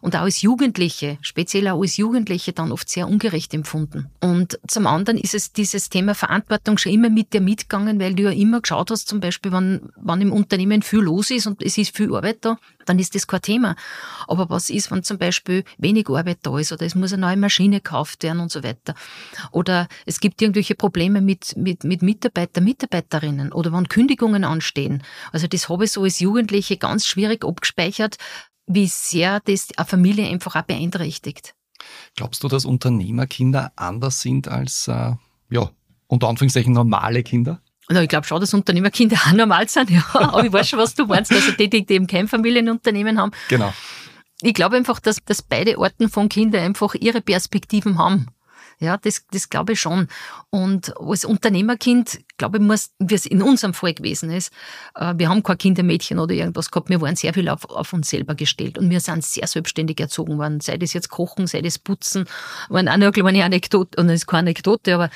und 0.00 0.16
auch 0.16 0.22
als 0.22 0.42
Jugendliche, 0.42 1.18
speziell 1.20 1.68
auch 1.68 1.80
als 1.80 1.96
Jugendliche 1.98 2.52
dann 2.52 2.72
oft 2.72 2.88
sehr 2.88 3.06
ungerecht 3.06 3.54
empfunden. 3.54 4.10
Und 4.20 4.58
zum 4.66 4.88
anderen 4.88 5.16
ist 5.16 5.34
es 5.34 5.52
dieses 5.52 5.88
Thema 5.88 6.16
Verantwortung 6.16 6.78
schon 6.78 6.92
immer 6.92 7.10
mit 7.10 7.32
dir 7.32 7.40
mitgegangen, 7.40 8.00
weil 8.00 8.14
du 8.14 8.24
ja 8.24 8.30
immer 8.32 8.60
geschaut 8.60 8.90
hast, 8.90 9.06
zum 9.06 9.20
Beispiel, 9.20 9.52
wenn, 9.52 9.88
wenn 9.96 10.20
im 10.20 10.32
Unternehmen 10.32 10.82
viel 10.82 11.00
los 11.00 11.30
ist 11.30 11.46
und 11.46 11.62
es 11.62 11.78
ist 11.78 11.96
viel 11.96 12.12
Arbeit 12.12 12.38
da, 12.40 12.58
dann 12.88 12.98
ist 12.98 13.14
das 13.14 13.26
kein 13.26 13.42
Thema. 13.42 13.76
Aber 14.26 14.50
was 14.50 14.70
ist, 14.70 14.90
wenn 14.90 15.02
zum 15.02 15.18
Beispiel 15.18 15.64
wenig 15.78 16.08
Arbeit 16.08 16.38
da 16.42 16.58
ist 16.58 16.72
oder 16.72 16.86
es 16.86 16.94
muss 16.94 17.12
eine 17.12 17.22
neue 17.22 17.36
Maschine 17.36 17.76
gekauft 17.76 18.22
werden 18.22 18.40
und 18.40 18.50
so 18.50 18.62
weiter? 18.62 18.94
Oder 19.52 19.88
es 20.06 20.20
gibt 20.20 20.40
irgendwelche 20.40 20.74
Probleme 20.74 21.20
mit, 21.20 21.56
mit, 21.56 21.84
mit 21.84 22.02
Mitarbeiter, 22.02 22.60
Mitarbeiterinnen 22.60 23.52
oder 23.52 23.72
wenn 23.72 23.88
Kündigungen 23.88 24.44
anstehen. 24.44 25.02
Also 25.32 25.46
das 25.46 25.68
habe 25.68 25.84
ich 25.84 25.92
so 25.92 26.02
als 26.02 26.20
Jugendliche 26.20 26.76
ganz 26.76 27.06
schwierig 27.06 27.44
abgespeichert, 27.44 28.16
wie 28.66 28.86
sehr 28.86 29.40
das 29.40 29.68
eine 29.76 29.86
Familie 29.86 30.28
einfach 30.28 30.56
auch 30.56 30.62
beeinträchtigt. 30.62 31.54
Glaubst 32.16 32.42
du, 32.42 32.48
dass 32.48 32.64
Unternehmerkinder 32.64 33.72
anders 33.76 34.20
sind 34.20 34.48
als, 34.48 34.88
äh, 34.88 35.12
ja, 35.50 35.70
unter 36.06 36.28
Anführungszeichen 36.28 36.72
normale 36.72 37.22
Kinder? 37.22 37.60
Na, 37.90 38.02
ich 38.02 38.08
glaube 38.08 38.26
schon, 38.26 38.40
dass 38.40 38.52
Unternehmerkinder 38.52 39.16
auch 39.26 39.32
normal 39.32 39.68
sind, 39.68 39.90
ja. 39.90 40.04
Aber 40.12 40.44
ich 40.44 40.52
weiß 40.52 40.68
schon, 40.68 40.78
was 40.78 40.94
du 40.94 41.06
meinst. 41.06 41.32
Also 41.32 41.52
die, 41.52 41.68
die 41.68 41.86
eben 41.88 42.06
kein 42.06 42.28
Familienunternehmen 42.28 43.18
haben. 43.18 43.32
Genau. 43.48 43.72
Ich 44.42 44.54
glaube 44.54 44.76
einfach, 44.76 45.00
dass, 45.00 45.24
dass 45.24 45.42
beide 45.42 45.78
Arten 45.78 46.08
von 46.08 46.28
Kindern 46.28 46.62
einfach 46.62 46.94
ihre 46.94 47.20
Perspektiven 47.20 47.98
haben. 47.98 48.28
Ja, 48.78 48.96
das, 48.96 49.24
das 49.32 49.48
glaube 49.48 49.72
ich 49.72 49.80
schon. 49.80 50.08
Und 50.50 50.96
als 51.00 51.24
Unternehmerkind, 51.24 52.20
glaube 52.38 52.58
ich, 52.58 52.62
muss, 52.62 52.90
wie 52.98 53.14
es 53.14 53.26
in 53.26 53.42
unserem 53.42 53.74
Fall 53.74 53.94
gewesen 53.94 54.30
ist, 54.30 54.52
äh, 54.94 55.14
wir 55.16 55.28
haben 55.28 55.42
kein 55.42 55.58
Kindermädchen 55.58 56.18
oder 56.18 56.34
irgendwas 56.34 56.70
gehabt, 56.70 56.88
wir 56.88 57.00
waren 57.00 57.16
sehr 57.16 57.34
viel 57.34 57.48
auf, 57.48 57.68
auf 57.68 57.92
uns 57.92 58.08
selber 58.08 58.34
gestellt 58.34 58.78
und 58.78 58.88
wir 58.90 59.00
sind 59.00 59.24
sehr 59.24 59.46
selbstständig 59.46 60.00
erzogen 60.00 60.38
worden. 60.38 60.60
Sei 60.60 60.76
das 60.78 60.92
jetzt 60.92 61.10
Kochen, 61.10 61.46
sei 61.46 61.60
das 61.60 61.78
Putzen, 61.78 62.24
waren 62.68 62.88
auch 62.88 62.96
noch 62.96 63.06
eine 63.06 63.12
kleine 63.12 63.44
Anekdote, 63.44 64.00
und 64.00 64.08
das 64.08 64.20
ist 64.20 64.26
keine 64.26 64.40
Anekdote, 64.40 64.94
aber 64.94 65.10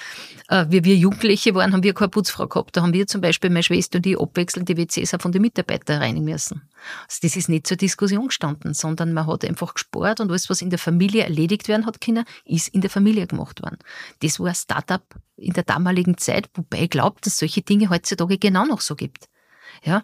äh, 0.49 0.67
wie 0.69 0.85
wir 0.85 0.97
Jugendliche 0.97 1.55
waren, 1.55 1.73
haben 1.73 1.83
wir 1.83 1.95
keine 1.95 2.11
Putzfrau 2.11 2.47
gehabt. 2.47 2.77
Da 2.77 2.83
haben 2.83 2.93
wir 2.93 3.07
zum 3.07 3.21
Beispiel, 3.21 3.51
meine 3.51 3.63
Schwester 3.63 3.97
und 3.97 4.05
die 4.05 4.19
abwechselnd 4.19 4.69
die 4.69 4.77
WCs 4.77 5.15
auch 5.15 5.21
von 5.21 5.33
den 5.33 5.43
Mitarbeitern 5.43 6.03
reinigen 6.03 6.25
müssen. 6.25 6.63
Also 7.07 7.21
das 7.23 7.37
ist 7.37 7.49
nicht 7.49 7.67
zur 7.67 7.77
Diskussion 7.77 8.29
gestanden, 8.29 8.75
sondern 8.75 9.13
man 9.13 9.27
hat 9.27 9.45
einfach 9.45 9.75
gespart 9.75 10.21
und 10.21 10.31
alles, 10.31 10.51
was 10.51 10.63
in 10.63 10.71
der 10.71 10.79
Familie 10.79 11.25
erledigt 11.25 11.69
werden 11.69 11.87
hat 11.87 12.01
können, 12.01 12.25
ist 12.45 12.69
in 12.69 12.81
der 12.81 12.91
Familie 12.91 13.27
gemacht 13.27 13.63
worden. 13.63 13.79
Das 14.21 14.41
war 14.41 14.55
Startup 14.55 15.03
in 15.37 15.53
der 15.53 15.65
damaligen 15.65 16.19
Zeit, 16.19 16.49
wobei 16.55 16.83
ich 16.83 16.91
glaube, 16.91 17.21
dass 17.23 17.39
solche 17.39 17.63
Dinge 17.63 17.91
heutzutage 17.91 18.39
genau 18.39 18.65
noch 18.65 18.81
so 18.81 18.95
gibt. 18.95 19.29
Ja, 19.83 20.03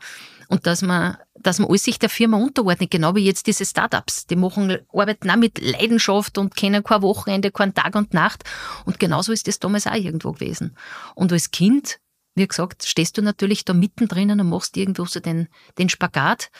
und 0.49 0.67
dass 0.67 0.83
man, 0.83 1.19
dass 1.35 1.59
man 1.59 1.69
alles 1.69 1.85
sich 1.85 1.99
der 1.99 2.09
Firma 2.09 2.39
unterordnet, 2.39 2.91
genau 2.91 3.15
wie 3.15 3.25
jetzt 3.25 3.47
diese 3.47 3.67
Startups. 3.67 4.27
Die 4.27 4.35
machen, 4.35 4.79
arbeiten 4.93 5.31
auch 5.31 5.37
mit 5.37 5.61
Leidenschaft 5.61 6.39
und 6.39 6.57
kennen 6.57 6.83
kein 6.83 7.03
Wochenende, 7.03 7.51
kein 7.51 7.75
Tag 7.75 7.95
und 7.95 8.15
Nacht. 8.15 8.45
Und 8.87 8.99
genauso 8.99 9.31
ist 9.31 9.47
das 9.47 9.59
damals 9.59 9.87
auch 9.87 9.95
irgendwo 9.95 10.33
gewesen. 10.33 10.75
Und 11.15 11.33
als 11.33 11.51
Kind 11.51 12.01
wie 12.39 12.47
gesagt, 12.47 12.85
stehst 12.87 13.19
du 13.19 13.23
natürlich 13.23 13.65
da 13.65 13.75
mittendrin 13.75 14.31
und 14.31 14.49
machst 14.49 14.77
irgendwo 14.77 15.05
so 15.05 15.21
den, 15.21 15.49
den 15.77 15.89
Spagat 15.89 16.51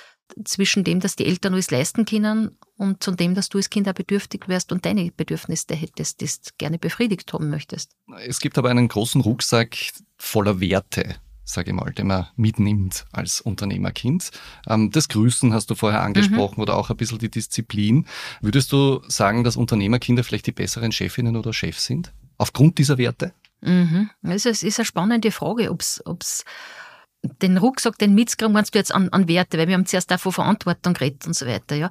zwischen 0.45 0.85
dem, 0.85 1.01
dass 1.01 1.17
die 1.17 1.27
Eltern 1.27 1.55
alles 1.55 1.71
leisten 1.71 2.05
können 2.05 2.57
und 2.77 3.03
zu 3.03 3.13
dem, 3.13 3.35
dass 3.35 3.49
du 3.49 3.59
als 3.59 3.71
Kind 3.71 3.89
auch 3.89 3.95
bedürftig 3.95 4.49
wärst 4.49 4.73
und 4.73 4.85
deine 4.85 5.11
Bedürfnisse 5.11 5.75
hättest, 5.75 6.23
das 6.23 6.41
gerne 6.59 6.79
befriedigt 6.79 7.33
haben 7.33 7.51
möchtest. 7.51 7.97
Es 8.27 8.41
gibt 8.41 8.59
aber 8.59 8.71
einen 8.71 8.89
großen 8.89 9.21
Rucksack 9.21 9.77
voller 10.17 10.61
Werte, 10.61 11.17
sage 11.45 11.71
ich 11.71 11.77
mal, 11.77 11.93
den 11.93 12.09
man 12.09 12.29
mitnimmt 12.37 13.07
als 13.13 13.41
Unternehmerkind. 13.41 14.31
Ähm, 14.67 14.91
das 14.91 15.09
Grüßen 15.09 15.53
hast 15.53 15.71
du 15.71 15.75
vorher 15.75 16.03
angesprochen 16.03 16.57
mhm. 16.57 16.63
oder 16.63 16.77
auch 16.77 16.91
ein 16.91 16.97
bisschen 16.97 17.19
die 17.19 17.31
Disziplin. 17.31 18.07
Würdest 18.41 18.73
du 18.73 19.01
sagen, 19.09 19.45
dass 19.45 19.57
Unternehmerkinder 19.57 20.25
vielleicht 20.25 20.47
die 20.47 20.53
besseren 20.53 20.93
Chefinnen 20.93 21.37
oder 21.37 21.53
Chefs 21.53 21.87
sind? 21.87 22.13
Aufgrund 22.37 22.79
dieser 22.79 22.99
Werte? 22.99 23.33
Mhm. 23.61 24.11
Es 24.23 24.47
ist, 24.47 24.63
ist 24.63 24.79
eine 24.79 24.87
spannende 24.87 25.33
Frage, 25.33 25.71
ob 25.71 25.83
es 25.83 26.45
den 27.43 27.59
Rucksack, 27.59 27.99
den 27.99 28.15
mitkriegen, 28.15 28.53
meinst 28.53 28.75
du 28.75 28.79
jetzt 28.79 28.95
an, 28.95 29.09
an 29.11 29.29
Werte, 29.29 29.59
weil 29.59 29.69
wir 29.69 29.75
haben 29.75 29.87
zuerst 29.87 30.13
auch 30.13 30.21
von 30.21 30.33
Verantwortung 30.33 30.95
geredet 30.95 31.27
und 31.27 31.35
so 31.35 31.47
weiter, 31.47 31.77
ja. 31.77 31.91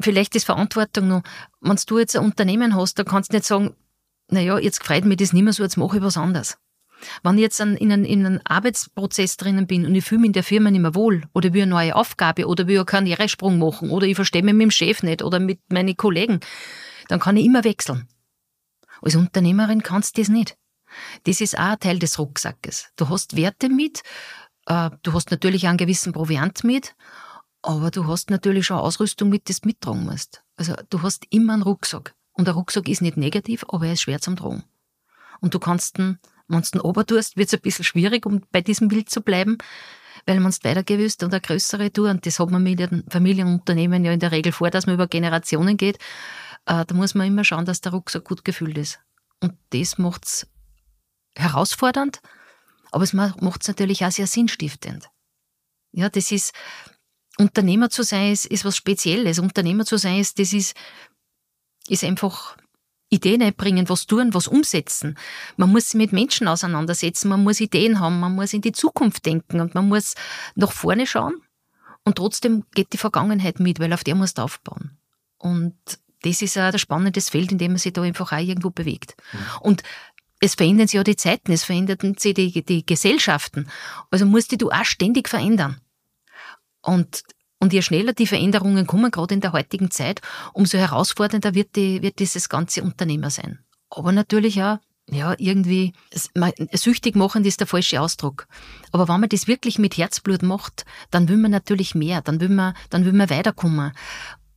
Vielleicht 0.00 0.34
ist 0.34 0.46
Verantwortung 0.46 1.08
noch, 1.08 1.22
wenn 1.60 1.78
du 1.86 1.98
jetzt 1.98 2.16
ein 2.16 2.24
Unternehmen 2.24 2.74
hast, 2.74 2.98
da 2.98 3.04
kannst 3.04 3.32
du 3.32 3.36
nicht 3.36 3.46
sagen, 3.46 3.74
naja, 4.28 4.58
jetzt 4.58 4.82
freut 4.82 5.04
mich 5.04 5.18
das 5.18 5.32
nicht 5.32 5.42
mehr 5.42 5.52
so, 5.52 5.62
jetzt 5.62 5.76
mache 5.76 5.98
ich 5.98 6.02
was 6.02 6.16
anderes. 6.16 6.56
Wenn 7.22 7.36
ich 7.36 7.42
jetzt 7.42 7.60
in, 7.60 7.76
einem, 7.92 8.04
in 8.04 8.24
einem 8.24 8.40
Arbeitsprozess 8.44 9.36
drinnen 9.36 9.66
bin 9.66 9.84
und 9.84 9.94
ich 9.94 10.04
fühle 10.04 10.22
mich 10.22 10.28
in 10.28 10.32
der 10.32 10.44
Firma 10.44 10.70
nicht 10.70 10.80
mehr 10.80 10.94
wohl 10.94 11.24
oder 11.34 11.52
will 11.52 11.62
eine 11.62 11.70
neue 11.70 11.96
Aufgabe 11.96 12.46
oder 12.46 12.66
will 12.66 12.78
einen 12.78 12.86
Karrieresprung 12.86 13.58
machen 13.58 13.90
oder 13.90 14.06
ich 14.06 14.16
verstehe 14.16 14.42
mich 14.42 14.54
mit 14.54 14.62
dem 14.62 14.70
Chef 14.70 15.02
nicht 15.02 15.22
oder 15.22 15.40
mit 15.40 15.60
meinen 15.70 15.96
Kollegen, 15.96 16.40
dann 17.08 17.20
kann 17.20 17.36
ich 17.36 17.44
immer 17.44 17.64
wechseln. 17.64 18.08
Als 19.02 19.16
Unternehmerin 19.16 19.82
kannst 19.82 20.16
du 20.16 20.22
das 20.22 20.28
nicht. 20.28 20.56
Das 21.24 21.40
ist 21.40 21.58
auch 21.58 21.72
ein 21.72 21.80
Teil 21.80 21.98
des 21.98 22.18
Rucksackes. 22.18 22.90
Du 22.96 23.08
hast 23.08 23.36
Werte 23.36 23.68
mit, 23.68 24.02
du 24.66 25.12
hast 25.12 25.30
natürlich 25.30 25.66
einen 25.66 25.78
gewissen 25.78 26.12
Proviant 26.12 26.64
mit, 26.64 26.94
aber 27.62 27.90
du 27.90 28.06
hast 28.06 28.30
natürlich 28.30 28.66
schon 28.66 28.78
Ausrüstung 28.78 29.28
mit, 29.28 29.48
du 29.48 29.54
mittragen 29.64 30.04
musst. 30.04 30.42
Also 30.56 30.74
du 30.90 31.02
hast 31.02 31.26
immer 31.30 31.54
einen 31.54 31.62
Rucksack. 31.62 32.14
Und 32.32 32.46
der 32.46 32.54
Rucksack 32.54 32.88
ist 32.88 33.00
nicht 33.00 33.16
negativ, 33.16 33.64
aber 33.68 33.86
er 33.86 33.92
ist 33.92 34.02
schwer 34.02 34.20
zum 34.20 34.36
Tragen. 34.36 34.64
Und 35.40 35.54
du 35.54 35.58
kannst 35.58 35.98
den, 35.98 36.18
wenn 36.48 36.62
du 36.62 36.68
den 36.72 36.80
ober 36.80 37.06
tust, 37.06 37.36
wird 37.36 37.48
es 37.48 37.54
ein 37.54 37.60
bisschen 37.60 37.84
schwierig, 37.84 38.26
um 38.26 38.42
bei 38.50 38.60
diesem 38.60 38.88
Bild 38.88 39.08
zu 39.08 39.20
bleiben, 39.20 39.58
weil 40.26 40.40
man 40.40 40.50
es 40.50 40.64
weitergewüsst 40.64 41.22
und 41.22 41.32
eine 41.32 41.40
größere 41.40 41.92
Tour, 41.92 42.10
und 42.10 42.26
das 42.26 42.38
hat 42.38 42.50
man 42.50 42.62
mit 42.62 42.80
den 42.80 43.04
Familienunternehmen 43.08 44.04
ja 44.04 44.12
in 44.12 44.20
der 44.20 44.32
Regel 44.32 44.52
vor, 44.52 44.70
dass 44.70 44.86
man 44.86 44.94
über 44.94 45.06
Generationen 45.06 45.76
geht, 45.76 45.98
äh, 46.66 46.84
da 46.84 46.94
muss 46.94 47.14
man 47.14 47.26
immer 47.26 47.44
schauen, 47.44 47.64
dass 47.64 47.80
der 47.80 47.92
Rucksack 47.92 48.24
gut 48.24 48.44
gefüllt 48.44 48.78
ist. 48.78 49.00
Und 49.40 49.54
das 49.70 49.98
macht 49.98 50.24
es 50.24 50.46
herausfordernd, 51.36 52.20
aber 52.94 53.04
es 53.04 53.12
macht 53.12 53.62
es 53.62 53.68
natürlich 53.68 54.04
auch 54.04 54.12
sehr 54.12 54.28
sinnstiftend. 54.28 55.08
Ja, 55.92 56.08
das 56.08 56.30
ist, 56.30 56.52
Unternehmer 57.38 57.90
zu 57.90 58.04
sein, 58.04 58.32
ist, 58.32 58.46
ist 58.46 58.64
was 58.64 58.76
Spezielles. 58.76 59.40
Unternehmer 59.40 59.84
zu 59.84 59.96
sein, 59.96 60.20
ist, 60.20 60.38
das 60.38 60.52
ist, 60.52 60.76
ist 61.88 62.04
einfach 62.04 62.56
Ideen 63.10 63.42
einbringen, 63.42 63.88
was 63.88 64.06
tun, 64.06 64.32
was 64.32 64.46
umsetzen. 64.46 65.18
Man 65.56 65.70
muss 65.70 65.90
sich 65.90 65.98
mit 65.98 66.12
Menschen 66.12 66.46
auseinandersetzen, 66.46 67.28
man 67.28 67.42
muss 67.42 67.60
Ideen 67.60 67.98
haben, 67.98 68.20
man 68.20 68.34
muss 68.34 68.52
in 68.52 68.62
die 68.62 68.72
Zukunft 68.72 69.26
denken 69.26 69.60
und 69.60 69.74
man 69.74 69.88
muss 69.88 70.14
nach 70.54 70.72
vorne 70.72 71.06
schauen. 71.06 71.42
Und 72.04 72.16
trotzdem 72.16 72.64
geht 72.74 72.92
die 72.92 72.98
Vergangenheit 72.98 73.58
mit, 73.58 73.80
weil 73.80 73.92
auf 73.92 74.04
der 74.04 74.14
musst 74.14 74.38
du 74.38 74.42
aufbauen. 74.42 74.98
Und 75.38 75.74
das 76.22 76.42
ist 76.42 76.56
ein 76.56 76.78
spannendes 76.78 77.28
Feld, 77.28 77.52
in 77.52 77.58
dem 77.58 77.72
man 77.72 77.78
sich 77.78 77.92
da 77.92 78.02
einfach 78.02 78.32
auch 78.32 78.38
irgendwo 78.38 78.70
bewegt. 78.70 79.16
Mhm. 79.32 79.38
Und 79.60 79.82
es 80.40 80.54
verändern 80.54 80.88
sich 80.88 80.96
ja 80.96 81.04
die 81.04 81.16
Zeiten, 81.16 81.52
es 81.52 81.64
verändern 81.64 82.16
sich 82.18 82.34
die, 82.34 82.64
die 82.64 82.84
Gesellschaften. 82.84 83.68
Also 84.10 84.26
musst 84.26 84.60
du 84.60 84.70
auch 84.70 84.84
ständig 84.84 85.28
verändern. 85.28 85.80
Und, 86.82 87.22
und 87.58 87.72
je 87.72 87.82
schneller 87.82 88.12
die 88.12 88.26
Veränderungen 88.26 88.86
kommen, 88.86 89.10
gerade 89.10 89.34
in 89.34 89.40
der 89.40 89.52
heutigen 89.52 89.90
Zeit, 89.90 90.20
umso 90.52 90.76
herausfordernder 90.78 91.54
wird, 91.54 91.76
die, 91.76 92.02
wird 92.02 92.18
dieses 92.18 92.48
ganze 92.48 92.82
Unternehmer 92.82 93.30
sein. 93.30 93.60
Aber 93.90 94.12
natürlich 94.12 94.62
auch 94.62 94.78
ja, 95.10 95.34
irgendwie, 95.38 95.92
süchtig 96.72 97.14
machen 97.14 97.44
ist 97.44 97.60
der 97.60 97.66
falsche 97.66 98.00
Ausdruck. 98.00 98.46
Aber 98.90 99.08
wenn 99.08 99.20
man 99.20 99.28
das 99.28 99.46
wirklich 99.46 99.78
mit 99.78 99.96
Herzblut 99.96 100.42
macht, 100.42 100.84
dann 101.10 101.28
will 101.28 101.36
man 101.36 101.50
natürlich 101.50 101.94
mehr, 101.94 102.22
dann 102.22 102.40
will 102.40 102.48
man, 102.48 102.74
dann 102.90 103.04
will 103.04 103.12
man 103.12 103.28
weiterkommen. 103.28 103.92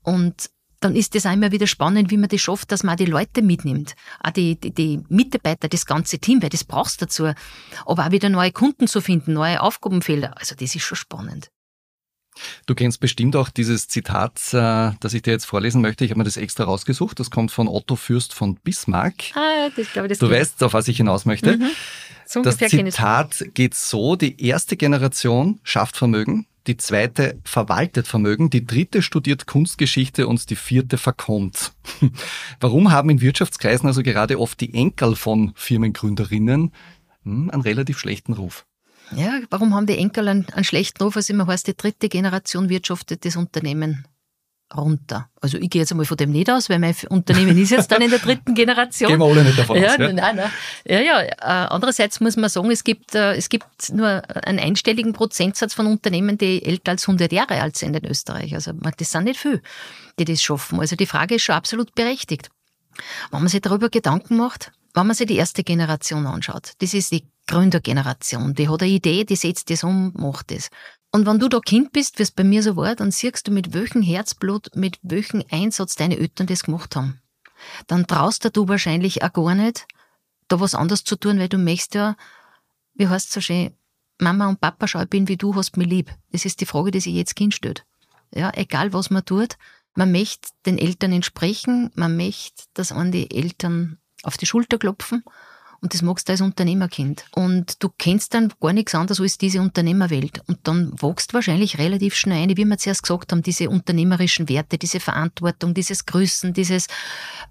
Und 0.03 0.49
dann 0.79 0.95
ist 0.95 1.15
es 1.15 1.25
auch 1.25 1.33
immer 1.33 1.51
wieder 1.51 1.67
spannend, 1.67 2.11
wie 2.11 2.17
man 2.17 2.29
das 2.29 2.41
schafft, 2.41 2.71
dass 2.71 2.83
man 2.83 2.93
auch 2.93 2.97
die 2.97 3.05
Leute 3.05 3.41
mitnimmt. 3.41 3.95
Auch 4.23 4.31
die, 4.31 4.59
die, 4.59 4.71
die 4.71 4.99
Mitarbeiter, 5.09 5.67
das 5.67 5.85
ganze 5.85 6.19
Team, 6.19 6.41
weil 6.41 6.49
das 6.49 6.63
brauchst 6.63 7.01
du 7.01 7.05
dazu. 7.05 7.31
Aber 7.85 8.07
auch 8.07 8.11
wieder 8.11 8.29
neue 8.29 8.51
Kunden 8.51 8.87
zu 8.87 9.01
finden, 9.01 9.33
neue 9.33 9.61
Aufgabenfelder. 9.61 10.37
Also 10.37 10.55
das 10.55 10.75
ist 10.75 10.83
schon 10.83 10.97
spannend. 10.97 11.49
Du 12.65 12.75
kennst 12.75 12.99
bestimmt 12.99 13.35
auch 13.35 13.49
dieses 13.49 13.87
Zitat, 13.87 14.39
äh, 14.53 14.91
das 14.99 15.13
ich 15.13 15.23
dir 15.23 15.31
jetzt 15.31 15.45
vorlesen 15.45 15.81
möchte. 15.81 16.05
Ich 16.05 16.11
habe 16.11 16.19
mir 16.19 16.23
das 16.23 16.37
extra 16.37 16.65
rausgesucht. 16.65 17.19
Das 17.19 17.31
kommt 17.31 17.51
von 17.51 17.67
Otto 17.67 17.95
Fürst 17.95 18.33
von 18.33 18.55
Bismarck. 18.55 19.35
Ah, 19.35 19.69
das 19.75 19.91
glaube 19.91 20.07
ich, 20.07 20.09
das 20.09 20.19
Du 20.19 20.29
weißt, 20.29 20.61
auf 20.63 20.73
was 20.73 20.87
ich 20.87 20.97
hinaus 20.97 21.25
möchte. 21.25 21.57
Mhm. 21.57 21.71
So 22.25 22.41
das 22.41 22.57
Zitat 22.57 23.45
geht 23.53 23.73
so, 23.73 24.17
die 24.17 24.45
erste 24.45 24.75
Generation 24.75 25.59
schafft 25.63 25.95
Vermögen, 25.95 26.45
die 26.67 26.77
zweite 26.77 27.39
verwaltet 27.43 28.07
Vermögen, 28.07 28.49
die 28.49 28.65
dritte 28.65 29.01
studiert 29.01 29.47
Kunstgeschichte 29.47 30.27
und 30.27 30.49
die 30.49 30.55
vierte 30.55 30.97
verkommt. 30.97 31.73
Warum 32.59 32.91
haben 32.91 33.09
in 33.09 33.21
Wirtschaftskreisen 33.21 33.87
also 33.87 34.03
gerade 34.03 34.39
oft 34.39 34.59
die 34.59 34.73
Enkel 34.73 35.15
von 35.15 35.53
Firmengründerinnen 35.55 36.73
hm, 37.23 37.49
einen 37.49 37.61
relativ 37.61 37.97
schlechten 37.97 38.33
Ruf? 38.33 38.65
Ja, 39.15 39.39
warum 39.49 39.73
haben 39.73 39.85
die 39.85 39.97
Enkel 39.97 40.27
einen, 40.27 40.49
einen 40.49 40.65
schlechten 40.65 41.01
Ruf? 41.01 41.15
Also 41.15 41.31
immer 41.31 41.47
heißt, 41.47 41.67
die 41.67 41.77
dritte 41.77 42.09
Generation 42.09 42.67
wirtschaftet 42.67 43.23
das 43.23 43.37
Unternehmen 43.37 44.05
runter. 44.75 45.29
Also 45.41 45.57
ich 45.57 45.69
gehe 45.69 45.81
jetzt 45.81 45.91
einmal 45.91 46.05
von 46.05 46.17
dem 46.17 46.31
nicht 46.31 46.49
aus, 46.49 46.69
weil 46.69 46.79
mein 46.79 46.95
Unternehmen 47.09 47.57
ist 47.57 47.69
jetzt 47.69 47.91
dann 47.91 48.01
in 48.01 48.09
der 48.09 48.19
dritten 48.19 48.53
Generation. 48.53 49.09
Gehen 49.09 49.19
wir 49.19 49.25
alle 49.25 49.43
nicht 49.43 49.57
davon 49.57 49.77
ja, 49.77 49.91
aus. 49.91 49.97
Ja, 49.97 50.11
nein, 50.11 50.35
nein. 50.35 50.51
ja, 50.85 50.99
ja. 50.99 51.21
Äh, 51.21 51.31
andererseits 51.41 52.19
muss 52.19 52.35
man 52.35 52.49
sagen, 52.49 52.69
es 52.71 52.83
gibt, 52.83 53.15
äh, 53.15 53.35
es 53.35 53.49
gibt 53.49 53.93
nur 53.93 54.23
einen 54.45 54.59
einstelligen 54.59 55.13
Prozentsatz 55.13 55.73
von 55.73 55.87
Unternehmen, 55.87 56.37
die 56.37 56.63
älter 56.65 56.91
als 56.91 57.07
100 57.07 57.31
Jahre 57.31 57.61
alt 57.61 57.77
sind 57.77 57.95
in 57.95 58.05
Österreich. 58.05 58.53
Also 58.53 58.73
das 58.73 59.11
sind 59.11 59.23
nicht 59.23 59.39
viele, 59.39 59.61
die 60.19 60.25
das 60.25 60.41
schaffen. 60.41 60.79
Also 60.79 60.95
die 60.95 61.05
Frage 61.05 61.35
ist 61.35 61.43
schon 61.43 61.55
absolut 61.55 61.95
berechtigt. 61.95 62.49
Wenn 63.31 63.41
man 63.41 63.49
sich 63.49 63.61
darüber 63.61 63.89
Gedanken 63.89 64.37
macht, 64.37 64.71
wenn 64.93 65.07
man 65.07 65.15
sich 65.15 65.27
die 65.27 65.37
erste 65.37 65.63
Generation 65.63 66.25
anschaut, 66.25 66.73
das 66.79 66.93
ist 66.93 67.11
die 67.11 67.23
Gründergeneration, 67.45 68.53
die 68.53 68.67
hat 68.67 68.81
eine 68.81 68.91
Idee, 68.91 69.23
die 69.23 69.35
setzt 69.35 69.69
das 69.69 69.83
um, 69.83 70.11
macht 70.17 70.51
das. 70.51 70.69
Und 71.11 71.25
wenn 71.25 71.39
du 71.39 71.47
da 71.47 71.59
Kind 71.59 71.93
bist, 71.93 72.19
wie 72.19 72.23
es 72.23 72.31
bei 72.31 72.43
mir 72.43 72.61
so 72.61 72.75
war, 72.75 72.95
dann 72.95 73.11
siehst 73.11 73.47
du, 73.47 73.51
mit 73.51 73.73
welchem 73.73 74.01
Herzblut, 74.01 74.75
mit 74.75 74.99
welchem 75.01 75.43
Einsatz 75.49 75.95
deine 75.95 76.17
Eltern 76.17 76.47
das 76.47 76.63
gemacht 76.63 76.95
haben. 76.95 77.21
Dann 77.87 78.07
traust 78.07 78.49
du 78.55 78.67
wahrscheinlich 78.67 79.23
auch 79.23 79.33
gar 79.33 79.55
nicht, 79.55 79.87
da 80.47 80.59
was 80.59 80.75
anderes 80.75 81.03
zu 81.03 81.15
tun, 81.15 81.39
weil 81.39 81.49
du 81.49 81.57
möchtest 81.57 81.95
ja, 81.95 82.15
wie 82.93 83.07
heißt 83.07 83.27
es 83.27 83.33
so 83.33 83.41
schön, 83.41 83.73
Mama 84.19 84.47
und 84.47 84.61
Papa, 84.61 84.87
schau, 84.87 85.01
ich 85.01 85.09
bin 85.09 85.27
wie 85.27 85.37
du, 85.37 85.55
hast 85.55 85.77
mich 85.77 85.87
lieb. 85.87 86.11
Das 86.31 86.45
ist 86.45 86.59
die 86.61 86.65
Frage, 86.65 86.91
die 86.91 86.99
sich 86.99 87.13
jetzt 87.13 87.35
Kind 87.35 87.53
stellt. 87.53 87.85
Ja, 88.33 88.51
egal 88.55 88.93
was 88.93 89.09
man 89.09 89.23
tut, 89.23 89.57
man 89.95 90.11
möchte 90.11 90.49
den 90.65 90.77
Eltern 90.77 91.11
entsprechen, 91.11 91.91
man 91.95 92.17
möchte, 92.17 92.63
dass 92.73 92.91
an 92.91 93.11
die 93.11 93.31
Eltern 93.31 93.99
auf 94.23 94.37
die 94.37 94.45
Schulter 94.45 94.77
klopfen 94.77 95.23
und 95.81 95.93
das 95.93 96.01
magst 96.01 96.27
du 96.27 96.31
als 96.31 96.41
Unternehmerkind. 96.41 97.25
Und 97.35 97.81
du 97.83 97.89
kennst 97.97 98.33
dann 98.33 98.51
gar 98.59 98.73
nichts 98.73 98.95
anderes 98.95 99.19
als 99.19 99.37
diese 99.37 99.61
Unternehmerwelt. 99.61 100.41
Und 100.47 100.59
dann 100.63 100.91
wächst 101.01 101.33
wahrscheinlich 101.33 101.77
relativ 101.77 102.15
schnell 102.15 102.43
ein, 102.43 102.57
wie 102.57 102.65
wir 102.65 102.77
zuerst 102.77 103.03
gesagt 103.03 103.31
haben, 103.31 103.43
diese 103.43 103.69
unternehmerischen 103.69 104.49
Werte, 104.49 104.77
diese 104.77 104.99
Verantwortung, 104.99 105.73
dieses 105.73 106.05
Grüßen, 106.05 106.53
dieses 106.53 106.87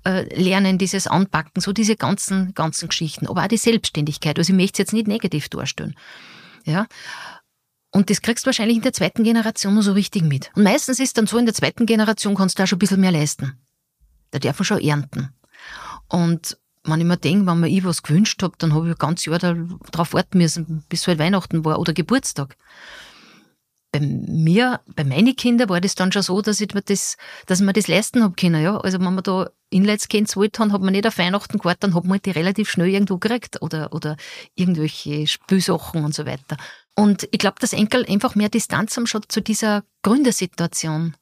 äh, 0.04 0.22
Lernen, 0.34 0.78
dieses 0.78 1.06
Anpacken, 1.06 1.60
so 1.60 1.72
diese 1.72 1.96
ganzen, 1.96 2.52
ganzen 2.54 2.88
Geschichten. 2.88 3.26
Aber 3.28 3.44
auch 3.44 3.48
die 3.48 3.56
Selbstständigkeit. 3.56 4.38
Also 4.38 4.52
ich 4.52 4.56
möchte 4.56 4.74
es 4.74 4.78
jetzt 4.78 4.92
nicht 4.92 5.06
negativ 5.06 5.48
darstellen. 5.48 5.94
Ja. 6.64 6.86
Und 7.92 8.10
das 8.10 8.20
kriegst 8.20 8.44
du 8.44 8.48
wahrscheinlich 8.48 8.76
in 8.76 8.82
der 8.82 8.92
zweiten 8.92 9.22
Generation 9.22 9.74
nur 9.74 9.82
so 9.82 9.92
richtig 9.92 10.22
mit. 10.22 10.50
Und 10.54 10.64
meistens 10.64 10.98
ist 10.98 11.16
dann 11.16 11.26
so, 11.26 11.38
in 11.38 11.46
der 11.46 11.54
zweiten 11.54 11.86
Generation 11.86 12.34
kannst 12.34 12.58
du 12.58 12.62
auch 12.62 12.66
schon 12.66 12.76
ein 12.76 12.80
bisschen 12.80 13.00
mehr 13.00 13.12
leisten. 13.12 13.52
Da 14.32 14.38
darf 14.40 14.58
man 14.58 14.64
schon 14.64 14.80
ernten. 14.80 15.30
Und 16.08 16.58
wenn 16.86 17.00
ich 17.00 17.06
mir 17.06 17.16
denke, 17.16 17.46
wenn 17.46 17.60
mir 17.60 17.68
ich 17.68 17.84
was 17.84 18.02
gewünscht 18.02 18.42
habe, 18.42 18.54
dann 18.58 18.74
habe 18.74 18.86
ich 18.86 18.94
ein 18.94 18.98
ganzes 18.98 19.26
Jahr 19.26 19.38
darauf 19.38 20.12
warten 20.12 20.38
müssen, 20.38 20.84
bis 20.88 21.06
halt 21.06 21.18
Weihnachten 21.18 21.64
war 21.64 21.78
oder 21.78 21.92
Geburtstag. 21.92 22.56
Bei 23.92 24.00
mir, 24.00 24.80
bei 24.94 25.04
meinen 25.04 25.36
Kindern 25.36 25.68
war 25.68 25.80
das 25.80 25.94
dann 25.94 26.12
schon 26.12 26.22
so, 26.22 26.42
dass 26.42 26.60
ich 26.60 26.74
mir 26.74 26.82
das, 26.82 27.16
dass 27.46 27.60
mir 27.60 27.72
das 27.72 27.88
leisten 27.88 28.22
habe 28.22 28.34
können, 28.34 28.62
ja. 28.62 28.78
Also 28.78 28.98
wenn 28.98 29.14
man 29.14 29.24
da 29.24 29.48
Inlineskates 29.70 30.36
wollte 30.36 30.60
haben, 30.60 30.72
hat 30.72 30.82
man 30.82 30.92
nicht 30.92 31.06
auf 31.06 31.18
Weihnachten 31.18 31.58
gewartet, 31.58 31.84
dann 31.84 31.94
hat 31.94 32.04
man 32.04 32.20
die 32.24 32.30
relativ 32.30 32.70
schnell 32.70 32.88
irgendwo 32.88 33.18
gekriegt 33.18 33.62
oder, 33.62 33.92
oder 33.92 34.16
irgendwelche 34.54 35.26
Spülsachen 35.26 36.04
und 36.04 36.14
so 36.14 36.26
weiter. 36.26 36.56
Und 36.94 37.28
ich 37.30 37.38
glaube, 37.38 37.56
dass 37.60 37.72
Enkel 37.72 38.04
einfach 38.06 38.34
mehr 38.34 38.48
Distanz 38.48 38.96
haben 38.96 39.06
schon 39.06 39.22
zu 39.28 39.40
dieser 39.40 39.84
Gründersituation. 40.02 41.16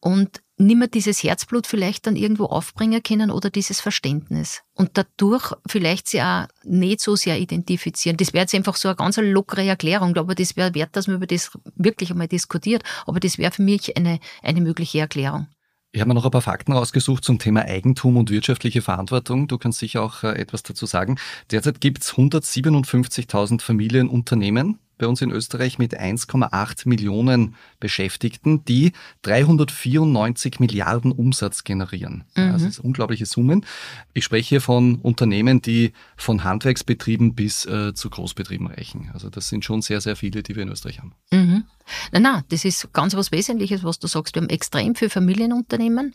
Und 0.00 0.42
nicht 0.56 0.76
mehr 0.76 0.88
dieses 0.88 1.22
Herzblut 1.22 1.66
vielleicht 1.66 2.06
dann 2.06 2.16
irgendwo 2.16 2.44
aufbringen 2.46 3.02
können 3.02 3.30
oder 3.30 3.50
dieses 3.50 3.80
Verständnis. 3.80 4.62
Und 4.74 4.90
dadurch 4.94 5.52
vielleicht 5.66 6.08
sie 6.08 6.22
auch 6.22 6.46
nicht 6.62 7.00
so 7.00 7.16
sehr 7.16 7.38
identifizieren. 7.38 8.16
Das 8.16 8.32
wäre 8.32 8.42
jetzt 8.42 8.54
einfach 8.54 8.76
so 8.76 8.88
eine 8.88 8.96
ganz 8.96 9.16
lockere 9.16 9.64
Erklärung, 9.64 10.16
aber 10.16 10.34
das 10.34 10.56
wäre 10.56 10.74
wert, 10.74 10.94
dass 10.96 11.06
man 11.06 11.16
über 11.16 11.26
das 11.26 11.50
wirklich 11.74 12.10
einmal 12.10 12.28
diskutiert. 12.28 12.82
Aber 13.06 13.20
das 13.20 13.38
wäre 13.38 13.52
für 13.52 13.62
mich 13.62 13.96
eine, 13.96 14.20
eine 14.42 14.60
mögliche 14.60 15.00
Erklärung. 15.00 15.48
Ich 15.92 16.00
habe 16.00 16.08
mir 16.08 16.14
noch 16.14 16.24
ein 16.24 16.30
paar 16.32 16.42
Fakten 16.42 16.72
rausgesucht 16.72 17.24
zum 17.24 17.38
Thema 17.38 17.62
Eigentum 17.62 18.16
und 18.16 18.28
wirtschaftliche 18.28 18.82
Verantwortung. 18.82 19.46
Du 19.46 19.58
kannst 19.58 19.78
sicher 19.78 20.02
auch 20.02 20.24
äh, 20.24 20.32
etwas 20.32 20.64
dazu 20.64 20.86
sagen. 20.86 21.18
Derzeit 21.52 21.80
gibt 21.80 22.02
es 22.02 22.14
157.000 22.14 23.60
Familienunternehmen 23.60 24.80
bei 24.98 25.06
uns 25.06 25.20
in 25.22 25.30
Österreich 25.30 25.78
mit 25.78 25.98
1,8 25.98 26.88
Millionen 26.88 27.56
Beschäftigten, 27.80 28.64
die 28.64 28.92
394 29.22 30.60
Milliarden 30.60 31.12
Umsatz 31.12 31.64
generieren. 31.64 32.24
Mhm. 32.36 32.52
das 32.52 32.62
sind 32.62 32.78
unglaubliche 32.80 33.26
Summen. 33.26 33.64
Ich 34.12 34.24
spreche 34.24 34.48
hier 34.48 34.60
von 34.60 34.96
Unternehmen, 34.96 35.62
die 35.62 35.92
von 36.16 36.44
Handwerksbetrieben 36.44 37.34
bis 37.34 37.66
äh, 37.66 37.94
zu 37.94 38.10
Großbetrieben 38.10 38.66
reichen. 38.66 39.10
Also 39.12 39.30
das 39.30 39.48
sind 39.48 39.64
schon 39.64 39.82
sehr, 39.82 40.00
sehr 40.00 40.16
viele, 40.16 40.42
die 40.42 40.56
wir 40.56 40.62
in 40.62 40.68
Österreich 40.68 41.00
haben. 41.00 41.14
Mhm. 41.32 41.64
Nein, 42.12 42.22
nein, 42.22 42.44
das 42.48 42.64
ist 42.64 42.92
ganz 42.92 43.14
was 43.14 43.32
Wesentliches, 43.32 43.84
was 43.84 43.98
du 43.98 44.06
sagst. 44.06 44.34
Wir 44.34 44.42
haben 44.42 44.48
extrem 44.48 44.94
viele 44.94 45.10
Familienunternehmen. 45.10 46.14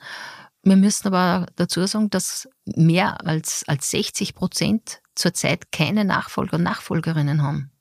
Wir 0.63 0.75
müssen 0.75 1.07
aber 1.07 1.48
dazu 1.55 1.86
sagen, 1.86 2.09
dass 2.09 2.50
mehr 2.65 3.25
als, 3.25 3.63
als 3.67 3.91
60 3.91 4.36
Prozent 4.36 5.01
zurzeit 5.15 5.71
keine 5.71 6.05
Nachfolger 6.05 6.57
und 6.57 6.63
Nachfolgerinnen 6.63 7.41
haben. 7.41 7.71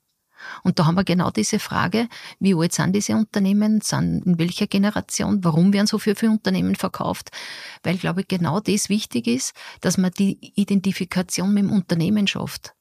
Und 0.63 0.79
da 0.79 0.85
haben 0.85 0.95
wir 0.95 1.03
genau 1.03 1.31
diese 1.31 1.59
Frage, 1.59 2.07
wie 2.39 2.55
alt 2.55 2.73
sind 2.73 2.95
diese 2.95 3.15
Unternehmen, 3.15 3.81
sind 3.81 4.25
in 4.25 4.39
welcher 4.39 4.67
Generation, 4.67 5.43
warum 5.43 5.73
werden 5.73 5.87
so 5.87 5.97
viele, 5.97 6.15
viele 6.15 6.31
Unternehmen 6.31 6.75
verkauft? 6.75 7.31
Weil, 7.83 7.97
glaube 7.97 8.21
ich, 8.21 8.27
genau 8.27 8.59
das 8.59 8.89
wichtig 8.89 9.27
ist, 9.27 9.53
dass 9.81 9.97
man 9.97 10.11
die 10.11 10.53
Identifikation 10.55 11.53
mit 11.53 11.63
dem 11.63 11.71
Unternehmen 11.71 12.27
schafft. 12.27 12.73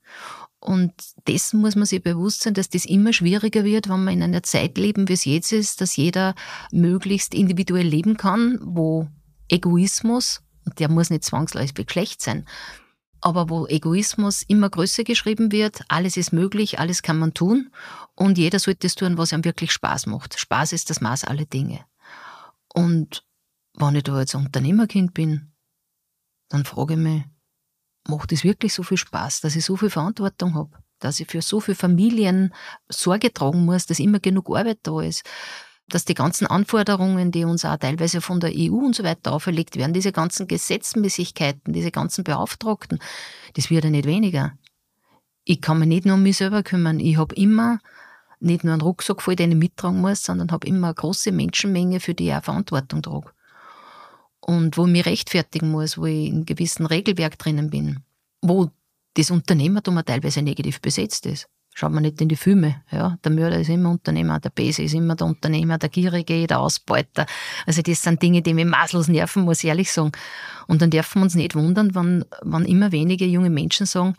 Und 0.60 0.92
dessen 1.28 1.60
muss 1.60 1.76
man 1.76 1.86
sich 1.86 2.02
bewusst 2.02 2.42
sein, 2.42 2.54
dass 2.54 2.68
das 2.68 2.84
immer 2.84 3.12
schwieriger 3.12 3.64
wird, 3.64 3.88
wenn 3.88 4.04
wir 4.04 4.10
in 4.10 4.22
einer 4.22 4.42
Zeit 4.42 4.76
leben, 4.76 5.08
wie 5.08 5.12
es 5.12 5.24
jetzt 5.24 5.52
ist, 5.52 5.80
dass 5.80 5.96
jeder 5.96 6.34
möglichst 6.72 7.32
individuell 7.32 7.86
leben 7.86 8.16
kann, 8.16 8.58
wo 8.62 9.08
Egoismus, 9.48 10.42
und 10.64 10.78
der 10.80 10.90
muss 10.90 11.10
nicht 11.10 11.24
zwangsläufig 11.24 11.86
Geschlecht 11.86 12.20
sein, 12.20 12.44
aber 13.20 13.48
wo 13.48 13.66
Egoismus 13.66 14.42
immer 14.42 14.70
größer 14.70 15.04
geschrieben 15.04 15.52
wird, 15.52 15.82
alles 15.88 16.16
ist 16.16 16.32
möglich, 16.32 16.78
alles 16.78 17.02
kann 17.02 17.18
man 17.18 17.34
tun 17.34 17.70
und 18.14 18.38
jeder 18.38 18.58
sollte 18.58 18.86
es 18.86 18.94
tun, 18.94 19.18
was 19.18 19.32
einem 19.32 19.44
wirklich 19.44 19.72
Spaß 19.72 20.06
macht. 20.06 20.38
Spaß 20.38 20.72
ist 20.72 20.90
das 20.90 21.00
Maß 21.00 21.24
aller 21.24 21.44
Dinge. 21.44 21.84
Und 22.72 23.24
wenn 23.74 23.94
ich 23.96 24.04
da 24.04 24.18
jetzt 24.18 24.34
Unternehmerkind 24.34 25.14
bin, 25.14 25.52
dann 26.48 26.64
frage 26.64 26.94
ich 26.94 27.00
mich, 27.00 27.24
macht 28.08 28.32
es 28.32 28.44
wirklich 28.44 28.74
so 28.74 28.82
viel 28.82 28.96
Spaß, 28.96 29.40
dass 29.40 29.56
ich 29.56 29.64
so 29.64 29.76
viel 29.76 29.90
Verantwortung 29.90 30.54
habe, 30.54 30.78
dass 30.98 31.20
ich 31.20 31.28
für 31.28 31.42
so 31.42 31.60
viele 31.60 31.74
Familien 31.74 32.54
Sorge 32.88 33.32
tragen 33.32 33.64
muss, 33.64 33.86
dass 33.86 33.98
immer 33.98 34.20
genug 34.20 34.48
Arbeit 34.56 34.80
da 34.82 35.00
ist, 35.00 35.24
dass 35.88 36.04
die 36.04 36.14
ganzen 36.14 36.46
Anforderungen, 36.46 37.30
die 37.30 37.44
uns 37.44 37.64
auch 37.64 37.76
teilweise 37.76 38.20
von 38.20 38.40
der 38.40 38.52
EU 38.54 38.74
und 38.74 38.94
so 38.94 39.04
weiter 39.04 39.32
auferlegt 39.32 39.76
werden, 39.76 39.94
diese 39.94 40.12
ganzen 40.12 40.46
Gesetzmäßigkeiten, 40.46 41.72
diese 41.72 41.90
ganzen 41.90 42.24
Beauftragten, 42.24 42.98
das 43.54 43.70
wird 43.70 43.84
ja 43.84 43.90
nicht 43.90 44.06
weniger. 44.06 44.52
Ich 45.44 45.60
kann 45.60 45.78
mich 45.78 45.88
nicht 45.88 46.04
nur 46.04 46.16
um 46.16 46.22
mich 46.22 46.36
selber 46.36 46.62
kümmern. 46.62 47.00
Ich 47.00 47.16
habe 47.16 47.34
immer 47.34 47.78
nicht 48.40 48.64
nur 48.64 48.74
einen 48.74 48.82
Rucksack 48.82 49.22
voll, 49.22 49.36
den 49.36 49.52
ich 49.52 49.58
mittragen 49.58 50.00
muss, 50.00 50.22
sondern 50.22 50.50
habe 50.50 50.66
immer 50.66 50.88
eine 50.88 50.94
große 50.94 51.32
Menschenmenge, 51.32 52.00
für 52.00 52.14
die 52.14 52.28
ich 52.28 52.34
auch 52.34 52.44
Verantwortung 52.44 53.02
trage. 53.02 53.30
Und 54.40 54.76
wo 54.76 54.86
ich 54.86 54.92
mich 54.92 55.06
rechtfertigen 55.06 55.70
muss, 55.70 55.98
wo 55.98 56.06
ich 56.06 56.28
in 56.28 56.44
gewissen 56.44 56.86
Regelwerk 56.86 57.38
drinnen 57.38 57.70
bin, 57.70 58.00
wo 58.42 58.70
das 59.14 59.30
Unternehmertum 59.30 60.00
teilweise 60.04 60.42
negativ 60.42 60.80
besetzt 60.80 61.26
ist. 61.26 61.48
Schaut 61.78 61.92
man 61.92 62.02
nicht 62.02 62.20
in 62.20 62.28
die 62.28 62.34
Filme. 62.34 62.82
Ja, 62.90 63.18
der 63.22 63.30
Mörder 63.30 63.60
ist 63.60 63.68
immer 63.68 63.90
Unternehmer, 63.90 64.40
der 64.40 64.50
Bese 64.50 64.82
ist 64.82 64.94
immer 64.94 65.14
der 65.14 65.28
Unternehmer, 65.28 65.78
der 65.78 65.88
Gierige, 65.88 66.44
der 66.44 66.58
Ausbeuter. 66.58 67.24
Also 67.66 67.82
das 67.82 68.02
sind 68.02 68.20
Dinge, 68.20 68.42
die 68.42 68.52
mich 68.52 68.64
maßlos 68.64 69.06
nerven, 69.06 69.44
muss 69.44 69.62
ich 69.62 69.68
ehrlich 69.68 69.92
sagen. 69.92 70.10
Und 70.66 70.82
dann 70.82 70.90
dürfen 70.90 71.20
wir 71.20 71.22
uns 71.22 71.36
nicht 71.36 71.54
wundern, 71.54 71.94
wenn, 71.94 72.24
wenn 72.42 72.64
immer 72.64 72.90
weniger 72.90 73.26
junge 73.26 73.48
Menschen 73.48 73.86
sagen, 73.86 74.16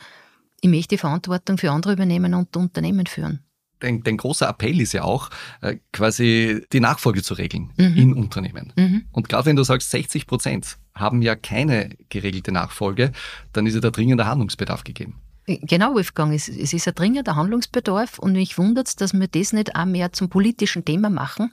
ich 0.62 0.70
möchte 0.70 0.96
die 0.96 1.00
Verantwortung 1.00 1.58
für 1.58 1.70
andere 1.70 1.92
übernehmen 1.92 2.34
und 2.34 2.56
Unternehmen 2.56 3.08
führen. 3.08 3.44
Dein, 3.82 4.04
dein 4.04 4.16
großer 4.16 4.48
Appell 4.48 4.80
ist 4.80 4.94
ja 4.94 5.04
auch, 5.04 5.30
äh, 5.60 5.80
quasi 5.92 6.66
die 6.72 6.80
Nachfolge 6.80 7.24
zu 7.24 7.34
regeln 7.34 7.74
mhm. 7.76 7.98
in 7.98 8.14
Unternehmen. 8.14 8.72
Mhm. 8.78 9.04
Und 9.12 9.28
gerade 9.28 9.48
wenn 9.48 9.58
du 9.58 9.64
sagst, 9.64 9.92
60 9.92 10.28
Prozent 10.28 10.78
haben 10.96 11.22
ja 11.22 11.36
keine 11.36 11.98
geregelte 12.08 12.54
Nachfolge, 12.54 13.12
dann 13.52 13.68
ist 13.68 13.74
ja 13.74 13.82
da 13.82 13.90
dringender 13.90 14.28
Handlungsbedarf 14.28 14.86
gegeben. 14.86 15.20
Genau, 15.50 15.96
Wolfgang, 15.96 16.32
es, 16.32 16.48
es 16.48 16.74
ist 16.74 16.88
ein 16.88 16.94
dringender 16.94 17.36
Handlungsbedarf 17.36 18.20
und 18.20 18.34
mich 18.34 18.60
wundert 18.60 18.88
es, 18.88 18.96
dass 18.96 19.14
wir 19.14 19.28
das 19.28 19.52
nicht 19.52 19.76
auch 19.76 19.86
mehr 19.86 20.12
zum 20.14 20.30
politischen 20.30 20.86
Thema 20.86 21.10
machen, 21.10 21.50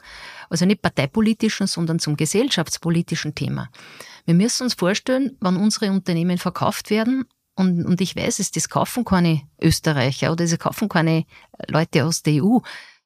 also 0.51 0.67
nicht 0.67 0.83
parteipolitischen, 0.83 1.67
sondern 1.67 1.99
zum 1.99 2.19
gesellschaftspolitischen 2.19 3.35
Thema. 3.35 3.71
Wir 4.27 4.35
müssen 4.35 4.65
uns 4.65 4.75
vorstellen, 4.75 5.39
wann 5.41 5.57
unsere 5.57 5.91
Unternehmen 5.93 6.37
verkauft 6.37 6.91
werden 6.91 7.25
und, 7.55 7.87
und 7.87 8.03
ich 8.03 8.15
weiß 8.15 8.39
es, 8.39 8.51
das 8.51 8.69
kaufen 8.69 9.07
keine 9.07 9.41
Österreicher 9.63 10.31
oder 10.31 10.45
das 10.45 10.59
kaufen 10.59 10.91
keine 10.91 11.25
Leute 11.67 12.05
aus 12.05 12.23
der 12.23 12.45
EU. 12.45 12.59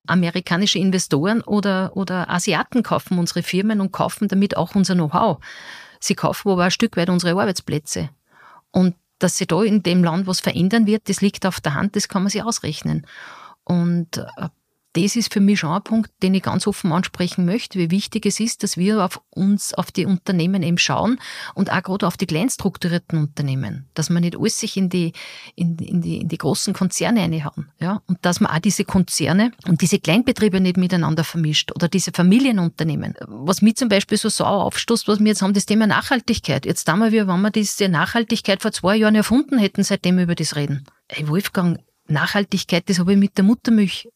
Amerikanische 0.08 0.80
Investoren 0.80 1.40
oder, 1.42 1.96
oder 1.96 2.28
Asiaten 2.28 2.82
kaufen 2.82 3.20
unsere 3.20 3.44
Firmen 3.44 3.80
und 3.80 3.92
kaufen 3.92 4.26
damit 4.26 4.56
auch 4.56 4.74
unser 4.74 4.94
Know-how. 4.94 5.38
Sie 6.00 6.16
kaufen 6.16 6.50
aber 6.50 6.64
ein 6.64 6.70
Stück 6.72 6.96
weit 6.96 7.10
unsere 7.10 7.38
Arbeitsplätze. 7.40 8.10
Und 8.72 8.96
dass 9.22 9.36
sich 9.36 9.46
da 9.46 9.62
in 9.62 9.82
dem 9.82 10.02
Land 10.02 10.26
was 10.26 10.40
verändern 10.40 10.86
wird, 10.86 11.08
das 11.08 11.20
liegt 11.20 11.46
auf 11.46 11.60
der 11.60 11.74
Hand, 11.74 11.96
das 11.96 12.08
kann 12.08 12.22
man 12.22 12.30
sich 12.30 12.42
ausrechnen. 12.42 13.06
Und 13.64 14.18
äh, 14.18 14.48
das 14.94 15.14
ist 15.14 15.32
für 15.32 15.40
mich 15.40 15.60
schon 15.60 15.70
ein 15.70 15.82
Punkt, 15.82 16.10
den 16.22 16.34
ich 16.34 16.42
ganz 16.42 16.66
offen 16.66 16.92
ansprechen 16.92 17.44
möchte, 17.44 17.78
wie 17.78 17.90
wichtig 17.90 18.26
es 18.26 18.40
ist, 18.40 18.62
dass 18.62 18.76
wir 18.76 19.04
auf 19.04 19.20
uns, 19.30 19.72
auf 19.74 19.92
die 19.92 20.04
Unternehmen 20.04 20.62
eben 20.64 20.78
schauen 20.78 21.20
und 21.54 21.70
auch 21.70 21.82
gerade 21.82 22.06
auf 22.06 22.16
die 22.16 22.26
kleinstrukturierten 22.26 23.18
Unternehmen, 23.18 23.86
dass 23.94 24.10
man 24.10 24.22
nicht 24.22 24.36
alles 24.36 24.58
sich 24.58 24.76
in 24.76 24.88
die, 24.88 25.12
in, 25.54 25.78
in 25.78 26.00
die, 26.00 26.20
in 26.22 26.28
die 26.28 26.38
großen 26.38 26.74
Konzerne 26.74 27.20
reinhauen, 27.20 27.70
ja, 27.78 28.02
und 28.06 28.18
dass 28.22 28.40
man 28.40 28.50
auch 28.50 28.58
diese 28.58 28.84
Konzerne 28.84 29.52
und 29.68 29.80
diese 29.80 30.00
Kleinbetriebe 30.00 30.60
nicht 30.60 30.76
miteinander 30.76 31.22
vermischt 31.22 31.70
oder 31.72 31.88
diese 31.88 32.10
Familienunternehmen. 32.12 33.14
Was 33.26 33.62
mich 33.62 33.76
zum 33.76 33.88
Beispiel 33.88 34.18
so 34.18 34.28
sauer 34.28 34.64
aufstoßt, 34.64 35.06
was 35.06 35.20
wir 35.20 35.26
jetzt 35.26 35.42
haben, 35.42 35.54
das 35.54 35.66
Thema 35.66 35.86
Nachhaltigkeit. 35.86 36.66
Jetzt 36.66 36.88
da 36.88 36.96
mal 36.96 37.12
wir, 37.12 37.28
wenn 37.28 37.40
wir 37.40 37.50
diese 37.50 37.88
Nachhaltigkeit 37.88 38.60
vor 38.60 38.72
zwei 38.72 38.96
Jahren 38.96 39.14
erfunden 39.14 39.58
hätten, 39.58 39.84
seitdem 39.84 40.16
wir 40.16 40.24
über 40.24 40.34
das 40.34 40.56
reden. 40.56 40.84
Ey, 41.08 41.28
Wolfgang, 41.28 41.78
Nachhaltigkeit, 42.08 42.88
das 42.88 42.98
habe 42.98 43.12
ich 43.12 43.18
mit 43.18 43.36
der 43.38 43.44
Muttermilch 43.44 44.08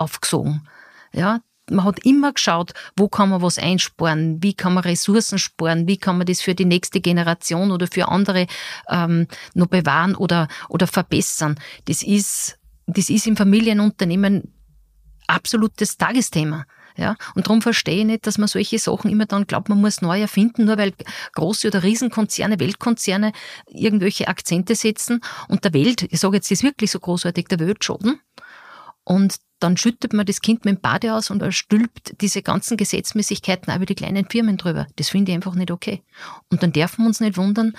aufgesogen. 0.00 0.66
Ja, 1.12 1.40
man 1.70 1.84
hat 1.84 2.04
immer 2.04 2.32
geschaut, 2.32 2.72
wo 2.96 3.08
kann 3.08 3.30
man 3.30 3.42
was 3.42 3.58
einsparen, 3.58 4.42
wie 4.42 4.54
kann 4.54 4.74
man 4.74 4.82
Ressourcen 4.82 5.38
sparen, 5.38 5.86
wie 5.86 5.98
kann 5.98 6.18
man 6.18 6.26
das 6.26 6.40
für 6.40 6.54
die 6.54 6.64
nächste 6.64 7.00
Generation 7.00 7.70
oder 7.70 7.86
für 7.86 8.08
andere 8.08 8.46
ähm, 8.88 9.26
noch 9.54 9.68
bewahren 9.68 10.14
oder, 10.14 10.48
oder 10.68 10.86
verbessern. 10.86 11.58
Das 11.84 12.02
ist, 12.02 12.58
das 12.86 13.08
ist 13.08 13.26
im 13.26 13.36
Familienunternehmen 13.36 14.52
absolutes 15.26 15.96
Tagesthema. 15.96 16.66
Ja? 16.96 17.16
Und 17.34 17.46
darum 17.46 17.62
verstehe 17.62 18.00
ich 18.00 18.04
nicht, 18.04 18.26
dass 18.26 18.36
man 18.36 18.48
solche 18.48 18.78
Sachen 18.78 19.10
immer 19.10 19.26
dann 19.26 19.46
glaubt, 19.46 19.68
man 19.68 19.80
muss 19.80 20.02
neu 20.02 20.20
erfinden, 20.20 20.64
nur 20.64 20.76
weil 20.76 20.92
große 21.32 21.68
oder 21.68 21.82
Riesenkonzerne, 21.82 22.58
Weltkonzerne 22.58 23.32
irgendwelche 23.68 24.28
Akzente 24.28 24.74
setzen 24.74 25.20
und 25.48 25.64
der 25.64 25.72
Welt, 25.72 26.02
ich 26.10 26.20
sage 26.20 26.36
jetzt, 26.36 26.50
das 26.50 26.62
wirklich 26.62 26.90
so 26.90 26.98
großartig, 26.98 27.46
der 27.46 27.60
Welt 27.60 27.84
schaden. 27.84 28.20
Und 29.04 29.36
dann 29.60 29.76
schüttet 29.76 30.12
man 30.12 30.26
das 30.26 30.40
Kind 30.40 30.64
mit 30.64 30.76
dem 30.76 30.80
Bade 30.80 31.14
aus 31.14 31.30
und 31.30 31.42
stülpt 31.54 32.20
diese 32.20 32.42
ganzen 32.42 32.76
Gesetzmäßigkeiten 32.76 33.72
auch 33.72 33.76
über 33.76 33.86
die 33.86 33.94
kleinen 33.94 34.26
Firmen 34.28 34.56
drüber. 34.56 34.86
Das 34.96 35.10
finde 35.10 35.30
ich 35.30 35.36
einfach 35.36 35.54
nicht 35.54 35.70
okay. 35.70 36.02
Und 36.50 36.62
dann 36.62 36.72
dürfen 36.72 37.02
wir 37.04 37.08
uns 37.08 37.20
nicht 37.20 37.36
wundern, 37.36 37.74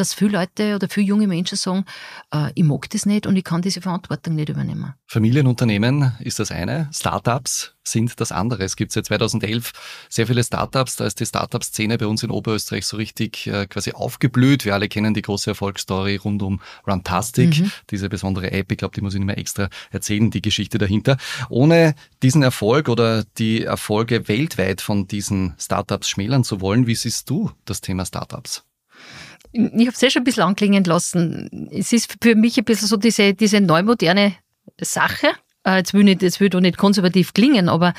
dass 0.00 0.14
viele 0.14 0.38
Leute 0.38 0.74
oder 0.74 0.88
viele 0.88 1.06
junge 1.06 1.26
Menschen 1.26 1.56
sagen, 1.56 1.84
äh, 2.32 2.50
ich 2.54 2.64
mag 2.64 2.88
das 2.90 3.06
nicht 3.06 3.26
und 3.26 3.36
ich 3.36 3.44
kann 3.44 3.62
diese 3.62 3.80
Verantwortung 3.80 4.34
nicht 4.34 4.48
übernehmen. 4.48 4.94
Familienunternehmen 5.06 6.12
ist 6.20 6.38
das 6.38 6.50
eine, 6.50 6.88
Startups 6.92 7.74
sind 7.90 8.20
das 8.20 8.32
andere. 8.32 8.64
Es 8.64 8.76
gibt 8.76 8.92
seit 8.92 9.06
2011 9.06 9.72
sehr 10.08 10.26
viele 10.26 10.44
Startups, 10.44 10.96
da 10.96 11.06
ist 11.06 11.20
die 11.20 11.26
Startup-Szene 11.26 11.98
bei 11.98 12.06
uns 12.06 12.22
in 12.22 12.30
Oberösterreich 12.30 12.86
so 12.86 12.96
richtig 12.96 13.46
äh, 13.46 13.66
quasi 13.66 13.92
aufgeblüht. 13.92 14.64
Wir 14.64 14.74
alle 14.74 14.88
kennen 14.88 15.14
die 15.14 15.22
große 15.22 15.50
Erfolgsstory 15.50 16.16
rund 16.16 16.42
um 16.42 16.60
Runtastic, 16.86 17.60
mhm. 17.60 17.72
diese 17.90 18.08
besondere 18.08 18.52
App, 18.52 18.70
ich 18.70 18.78
glaube, 18.78 18.94
die 18.94 19.00
muss 19.00 19.14
ich 19.14 19.20
nicht 19.20 19.26
mehr 19.26 19.38
extra 19.38 19.68
erzählen, 19.90 20.30
die 20.30 20.42
Geschichte 20.42 20.78
dahinter. 20.78 21.16
Ohne 21.48 21.94
diesen 22.22 22.42
Erfolg 22.42 22.88
oder 22.88 23.24
die 23.38 23.64
Erfolge 23.64 24.28
weltweit 24.28 24.80
von 24.80 25.08
diesen 25.08 25.54
Startups 25.58 26.08
schmälern 26.08 26.44
zu 26.44 26.60
wollen, 26.60 26.86
wie 26.86 26.94
siehst 26.94 27.30
du 27.30 27.50
das 27.64 27.80
Thema 27.80 28.04
Startups? 28.04 28.67
Ich 29.52 29.86
habe 29.86 29.90
es 29.90 30.02
eh 30.02 30.10
schon 30.10 30.22
ein 30.22 30.24
bisschen 30.24 30.42
anklingen 30.42 30.84
lassen. 30.84 31.68
Es 31.72 31.92
ist 31.92 32.16
für 32.22 32.34
mich 32.34 32.58
ein 32.58 32.64
bisschen 32.64 32.88
so 32.88 32.96
diese, 32.96 33.34
diese 33.34 33.60
neumoderne 33.60 34.34
Sache. 34.80 35.28
Äh, 35.64 35.78
jetzt 35.78 35.94
will, 35.94 36.08
ich, 36.08 36.20
jetzt 36.22 36.40
will 36.40 36.54
ich 36.54 36.60
nicht 36.60 36.76
konservativ 36.76 37.34
klingen, 37.34 37.68
aber 37.68 37.94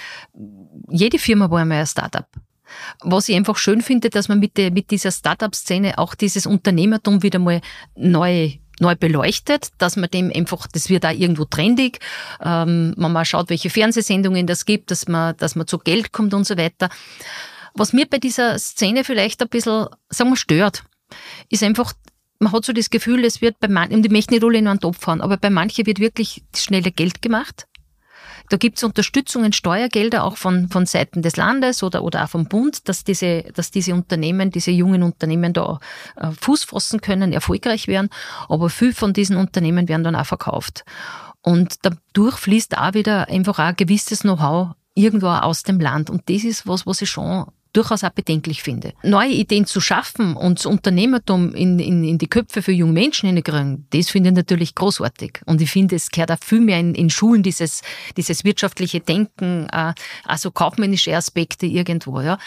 jede 0.89 1.19
Firma 1.19 1.49
war 1.49 1.59
einmal 1.59 1.79
ein 1.79 1.88
Startup. 1.88 2.27
Was 3.01 3.29
ich 3.29 3.35
einfach 3.35 3.57
schön 3.57 3.81
finde, 3.81 4.09
dass 4.09 4.27
man 4.27 4.39
mit, 4.39 4.57
der, 4.57 4.71
mit 4.71 4.91
dieser 4.91 5.12
Startup-Szene 5.12 5.97
auch 5.97 6.13
dieses 6.13 6.45
Unternehmertum 6.45 7.23
wieder 7.23 7.39
mal 7.39 7.62
neu 7.95 8.53
neu 8.81 8.95
beleuchtet, 8.95 9.69
dass 9.77 9.97
man 9.97 10.09
dem 10.09 10.31
einfach, 10.33 10.65
das 10.67 10.89
wird 10.89 11.03
da 11.03 11.12
irgendwo 11.12 11.43
trendig, 11.43 11.99
ähm, 12.41 12.93
man 12.97 13.12
mal 13.12 13.25
schaut, 13.25 13.49
welche 13.49 13.69
Fernsehsendungen 13.69 14.47
das 14.47 14.63
gibt, 14.63 14.91
dass 14.91 15.07
man, 15.07 15.35
dass 15.35 15.55
man 15.55 15.67
zu 15.67 15.79
Geld 15.79 16.13
kommt 16.13 16.33
und 16.33 16.45
so 16.45 16.57
weiter. 16.57 16.89
Was 17.73 17.93
mir 17.93 18.05
bei 18.07 18.17
dieser 18.17 18.57
Szene 18.57 19.03
vielleicht 19.03 19.41
ein 19.41 19.49
bisschen, 19.49 19.88
sagen 20.09 20.31
wir, 20.31 20.38
stört, 20.38 20.83
ist 21.50 21.63
einfach, 21.63 21.93
man 22.39 22.52
hat 22.54 22.65
so 22.65 22.74
das 22.74 22.89
Gefühl, 22.89 23.26
es 23.26 23.41
wird 23.41 23.60
bei 23.60 23.67
manchen, 23.67 23.95
und 23.95 24.06
ich 24.06 24.12
möchte 24.12 24.34
nicht 24.34 24.43
alle 24.43 24.58
in 24.58 24.67
einen 24.67 24.80
Topf 24.80 25.00
fahren, 25.02 25.22
aber 25.22 25.38
bei 25.38 25.50
manchen 25.50 25.86
wird 25.86 26.00
wirklich 26.00 26.43
schnelle 26.56 26.91
Geld 26.91 27.22
gemacht. 27.22 27.65
Da 28.50 28.58
gibt 28.58 28.78
es 28.78 28.84
Unterstützungen, 28.84 29.54
Steuergelder 29.54 30.24
auch 30.24 30.36
von, 30.36 30.69
von 30.69 30.88
Seiten 30.88 31.22
des 31.22 31.38
Landes 31.38 31.84
oder, 31.84 32.04
oder 32.04 32.24
auch 32.24 32.30
vom 32.30 32.45
Bund, 32.45 32.89
dass 32.89 33.04
diese, 33.04 33.43
dass 33.54 33.69
diese 33.69 33.93
Unternehmen, 33.93 34.50
diese 34.50 34.72
jungen 34.72 35.04
Unternehmen 35.04 35.54
da 35.54 35.80
äh, 36.15 36.32
Fuß 36.32 36.63
fassen 36.63 37.00
können, 37.00 37.32
erfolgreich 37.32 37.88
werden. 37.88 38.10
Aber 38.48 38.69
viel 38.72 38.93
von 38.93 39.13
diesen 39.13 39.38
Unternehmen 39.38 39.88
werden 39.88 40.04
dann 40.04 40.15
auch 40.15 40.26
verkauft. 40.26 40.84
Und 41.41 41.76
dadurch 41.84 42.38
fließt 42.38 42.78
auch 42.78 42.95
wieder 42.95 43.28
einfach 43.28 43.60
auch 43.60 43.65
ein 43.65 43.76
gewisses 43.76 44.22
Know-how 44.22 44.76
irgendwo 44.95 45.28
aus 45.28 45.62
dem 45.62 45.80
Land. 45.80 46.10
Und 46.10 46.28
das 46.28 46.43
ist 46.43 46.67
was, 46.67 46.88
was 46.88 47.04
ich 47.04 47.10
schon 47.10 47.45
durchaus 47.73 48.03
auch 48.03 48.10
bedenklich 48.10 48.63
finde. 48.63 48.93
Neue 49.03 49.32
Ideen 49.32 49.65
zu 49.65 49.79
schaffen 49.82 50.36
und 50.36 50.65
Unternehmertum 50.65 51.53
in, 51.53 51.79
in, 51.79 52.03
in 52.03 52.17
die 52.17 52.27
Köpfe 52.27 52.62
für 52.62 52.71
junge 52.71 52.93
Menschen 52.93 53.27
hineingekriegen, 53.27 53.88
das 53.91 54.10
finde 54.10 54.29
ich 54.29 54.36
natürlich 54.36 54.75
großartig. 54.75 55.41
Und 55.45 55.62
ich 55.62 55.69
finde, 55.69 55.95
es 55.95 56.10
gehört 56.10 56.32
auch 56.32 56.38
viel 56.43 56.62
mehr 56.62 56.79
in, 56.79 56.95
in 56.95 57.10
Schulen, 57.10 57.43
dieses, 57.43 57.82
dieses 58.17 58.43
wirtschaftliche 58.43 58.99
Denken, 58.99 59.67
äh, 59.71 59.93
also 60.25 60.51
kaufmännische 60.51 61.15
Aspekte 61.15 61.65
irgendwo. 61.65 62.21
Ja. 62.21 62.39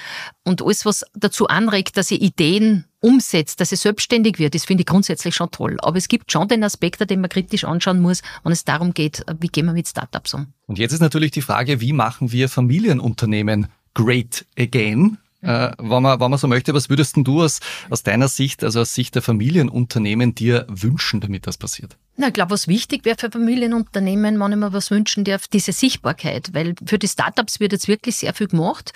Und 0.45 0.63
alles, 0.63 0.85
was 0.85 1.05
dazu 1.15 1.47
anregt, 1.47 1.97
dass 1.97 2.11
ich 2.11 2.21
Ideen 2.21 2.85
umsetzt, 3.01 3.61
dass 3.61 3.73
es 3.73 3.83
selbstständig 3.83 4.39
wird, 4.39 4.55
das 4.55 4.65
finde 4.65 4.83
ich 4.83 4.87
grundsätzlich 4.87 5.35
schon 5.35 5.51
toll. 5.51 5.77
Aber 5.83 5.97
es 5.97 6.09
gibt 6.09 6.31
schon 6.31 6.49
den 6.49 6.65
Aspekt, 6.65 7.09
den 7.11 7.21
man 7.21 7.31
kritisch 7.31 7.65
anschauen 7.65 8.01
muss, 8.01 8.23
wenn 8.45 8.53
es 8.53 8.65
darum 8.65 8.95
geht, 8.95 9.25
wie 9.41 9.49
gehen 9.49 9.67
wir 9.67 9.73
mit 9.73 9.89
Startups 9.89 10.35
um. 10.35 10.49
Und 10.67 10.79
jetzt 10.79 10.93
ist 10.93 11.01
natürlich 11.01 11.33
die 11.33 11.43
Frage, 11.43 11.81
wie 11.81 11.93
machen 11.93 12.33
wir 12.33 12.49
Familienunternehmen 12.49 13.69
great 13.95 14.47
again. 14.59 15.19
Äh, 15.43 15.73
wenn, 15.79 16.03
man, 16.03 16.21
wenn 16.21 16.31
man 16.31 16.39
so 16.39 16.47
möchte, 16.47 16.73
was 16.73 16.89
würdest 16.89 17.17
du 17.17 17.43
aus, 17.43 17.59
aus 17.91 18.05
deiner 18.05 18.29
Sicht, 18.29 18.63
also 18.63 18.81
aus 18.81 18.95
Sicht 18.95 19.17
der 19.17 19.23
Familienunternehmen, 19.23 20.35
dir 20.37 20.67
wünschen, 20.69 21.21
damit 21.21 21.49
das 21.49 21.59
passiert? 21.59 21.97
Na, 22.17 22.29
ich 22.29 22.33
glaube, 22.33 22.53
was 22.53 22.69
wichtig 22.69 23.05
wäre 23.05 23.17
für 23.19 23.31
Familienunternehmen, 23.31 24.39
wenn 24.39 24.53
ich 24.53 24.59
mir 24.59 24.73
was 24.73 24.91
wünschen 24.93 25.25
darf, 25.25 25.49
diese 25.49 25.73
Sichtbarkeit, 25.73 26.51
weil 26.53 26.75
für 26.87 26.99
die 26.99 27.09
Startups 27.09 27.59
wird 27.59 27.73
jetzt 27.73 27.89
wirklich 27.89 28.17
sehr 28.17 28.35
viel 28.35 28.49
gemacht. 28.49 28.93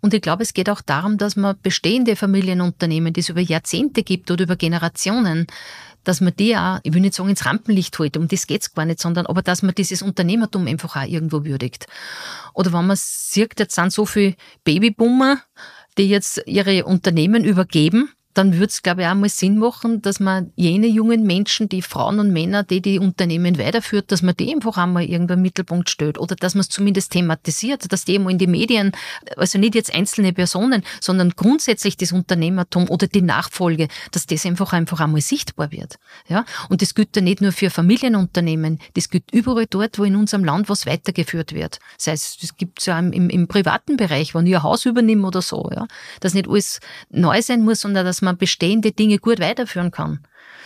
Und 0.00 0.14
ich 0.14 0.20
glaube, 0.20 0.42
es 0.42 0.54
geht 0.54 0.70
auch 0.70 0.80
darum, 0.80 1.18
dass 1.18 1.36
man 1.36 1.56
bestehende 1.62 2.14
Familienunternehmen, 2.14 3.12
die 3.12 3.20
es 3.20 3.30
über 3.30 3.40
Jahrzehnte 3.40 4.02
gibt 4.02 4.30
oder 4.30 4.44
über 4.44 4.56
Generationen, 4.56 5.46
dass 6.04 6.20
man 6.20 6.34
die 6.36 6.56
auch, 6.56 6.78
ich 6.82 6.94
will 6.94 7.00
nicht 7.00 7.14
sagen 7.14 7.28
ins 7.28 7.44
Rampenlicht 7.44 7.98
holt, 7.98 8.16
um 8.16 8.28
das 8.28 8.46
geht's 8.46 8.74
gar 8.74 8.84
nicht, 8.84 9.00
sondern 9.00 9.26
aber 9.26 9.42
dass 9.42 9.62
man 9.62 9.74
dieses 9.74 10.02
Unternehmertum 10.02 10.66
einfach 10.66 10.96
auch 10.96 11.06
irgendwo 11.06 11.44
würdigt. 11.44 11.86
Oder 12.54 12.72
wenn 12.72 12.86
man 12.86 12.96
sieht, 12.98 13.58
jetzt 13.58 13.74
sind 13.74 13.92
so 13.92 14.06
viele 14.06 14.34
Babyboomer, 14.64 15.38
die 15.98 16.08
jetzt 16.08 16.42
ihre 16.46 16.84
Unternehmen 16.84 17.44
übergeben 17.44 18.10
dann 18.38 18.52
würde 18.54 18.66
es, 18.66 18.82
glaube 18.84 19.02
ich, 19.02 19.08
auch 19.08 19.14
mal 19.14 19.28
Sinn 19.28 19.58
machen, 19.58 20.00
dass 20.00 20.20
man 20.20 20.52
jene 20.54 20.86
jungen 20.86 21.24
Menschen, 21.24 21.68
die 21.68 21.82
Frauen 21.82 22.20
und 22.20 22.32
Männer, 22.32 22.62
die 22.62 22.80
die 22.80 23.00
Unternehmen 23.00 23.58
weiterführt, 23.58 24.12
dass 24.12 24.22
man 24.22 24.36
die 24.36 24.54
einfach 24.54 24.76
einmal 24.76 25.02
irgendwo 25.02 25.34
im 25.34 25.42
Mittelpunkt 25.42 25.90
stellt 25.90 26.18
oder 26.18 26.36
dass 26.36 26.54
man 26.54 26.60
es 26.60 26.68
zumindest 26.68 27.10
thematisiert, 27.10 27.92
dass 27.92 28.04
die 28.04 28.14
immer 28.14 28.30
in 28.30 28.38
die 28.38 28.46
Medien, 28.46 28.92
also 29.36 29.58
nicht 29.58 29.74
jetzt 29.74 29.92
einzelne 29.92 30.32
Personen, 30.32 30.84
sondern 31.00 31.30
grundsätzlich 31.30 31.96
das 31.96 32.12
Unternehmertum 32.12 32.88
oder 32.88 33.08
die 33.08 33.22
Nachfolge, 33.22 33.88
dass 34.12 34.26
das 34.26 34.46
einfach 34.46 34.72
einfach 34.72 35.00
einmal 35.00 35.20
sichtbar 35.20 35.72
wird. 35.72 35.98
Ja? 36.28 36.44
Und 36.68 36.80
das 36.80 36.94
gilt 36.94 37.16
ja 37.16 37.22
nicht 37.22 37.40
nur 37.40 37.50
für 37.50 37.70
Familienunternehmen, 37.70 38.78
das 38.94 39.10
gilt 39.10 39.32
überall 39.32 39.66
dort, 39.68 39.98
wo 39.98 40.04
in 40.04 40.14
unserem 40.14 40.44
Land 40.44 40.68
was 40.68 40.86
weitergeführt 40.86 41.54
wird. 41.54 41.80
Sei 41.96 42.12
es, 42.12 42.36
das 42.40 42.56
gibt 42.56 42.78
es 42.78 42.86
ja 42.86 43.00
im, 43.00 43.10
im, 43.10 43.30
im 43.30 43.48
privaten 43.48 43.96
Bereich, 43.96 44.32
wenn 44.36 44.46
ich 44.46 44.54
ein 44.54 44.62
Haus 44.62 44.84
übernehme 44.84 45.26
oder 45.26 45.42
so, 45.42 45.68
ja? 45.74 45.88
dass 46.20 46.34
nicht 46.34 46.48
alles 46.48 46.78
neu 47.10 47.42
sein 47.42 47.64
muss, 47.64 47.80
sondern 47.80 48.06
dass 48.06 48.22
man 48.22 48.27
man 48.28 48.38
bestehende 48.38 48.92
Dinge 48.92 49.18
gut 49.18 49.40
weiterführen 49.40 49.90
kann. 49.90 50.20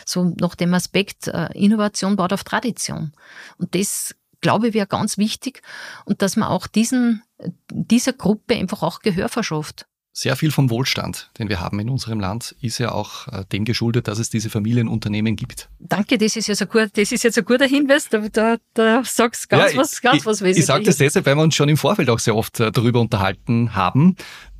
So 0.05 0.35
nach 0.40 0.55
dem 0.55 0.75
Aspekt 0.75 1.29
äh, 1.29 1.48
Innovation 1.55 2.16
baut 2.16 2.33
auf 2.33 2.44
Tradition. 2.44 3.12
Und 3.59 3.75
das, 3.75 4.14
glaube 4.40 4.68
ich, 4.68 4.75
wäre 4.75 4.87
ganz 4.87 5.18
wichtig 5.18 5.62
und 6.05 6.22
dass 6.22 6.37
man 6.37 6.48
auch 6.48 6.66
diesen, 6.66 7.22
dieser 7.70 8.12
Gruppe 8.12 8.57
einfach 8.57 8.83
auch 8.83 9.01
Gehör 9.01 9.29
verschafft. 9.29 9.87
Sehr 10.14 10.37
viel 10.37 10.51
vom 10.51 10.68
Wohlstand, 10.68 11.31
den 11.38 11.48
wir 11.48 11.61
haben 11.61 11.81
in 11.81 11.88
unserem 11.88 12.20
Land, 12.20 12.55
ist 12.61 12.77
ja 12.77 12.92
auch 12.92 13.29
äh, 13.29 13.46
dem 13.51 13.64
geschuldet, 13.64 14.09
dass 14.09 14.18
es 14.18 14.29
diese 14.29 14.51
Familienunternehmen 14.51 15.37
gibt. 15.37 15.70
Danke, 15.79 16.18
das 16.18 16.37
ist, 16.37 16.48
jetzt 16.48 16.61
ein, 16.61 16.68
gut, 16.68 16.90
das 16.94 17.12
ist 17.12 17.25
jetzt 17.25 17.38
ein 17.38 17.44
guter 17.46 17.66
Hinweis. 17.66 18.11
Da, 18.11 18.18
da, 18.29 18.57
da 18.75 19.03
sagst 19.05 19.44
du 19.44 19.57
ganz 19.57 19.72
ja, 19.72 19.79
was, 19.79 20.03
ganz 20.03 20.18
ich, 20.18 20.27
was 20.27 20.42
Wesentliches. 20.42 20.59
Ich 20.59 20.66
sage 20.66 20.85
das 20.85 20.98
deshalb, 20.98 21.25
weil 21.25 21.37
wir 21.37 21.42
uns 21.42 21.55
schon 21.55 21.70
im 21.70 21.79
Vorfeld 21.79 22.11
auch 22.11 22.18
sehr 22.18 22.37
oft 22.37 22.61
äh, 22.61 22.70
darüber 22.70 23.01
unterhalten 23.01 23.75
haben, 23.75 24.16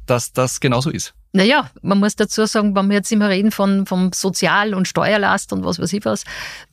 dass 0.07 0.33
das 0.33 0.61
genauso 0.61 0.89
ist. 0.89 1.13
Naja, 1.35 1.71
man 1.81 1.99
muss 1.99 2.15
dazu 2.15 2.45
sagen, 2.45 2.77
wenn 2.77 2.89
wir 2.89 2.97
jetzt 2.97 3.11
immer 3.11 3.31
reden 3.31 3.53
von, 3.53 3.87
vom 3.87 4.13
Sozial- 4.13 4.75
und 4.75 4.87
Steuerlast 4.87 5.55
und 5.55 5.65
was 5.65 5.81
weiß 5.81 5.95
ich 5.95 6.05
was, 6.05 6.25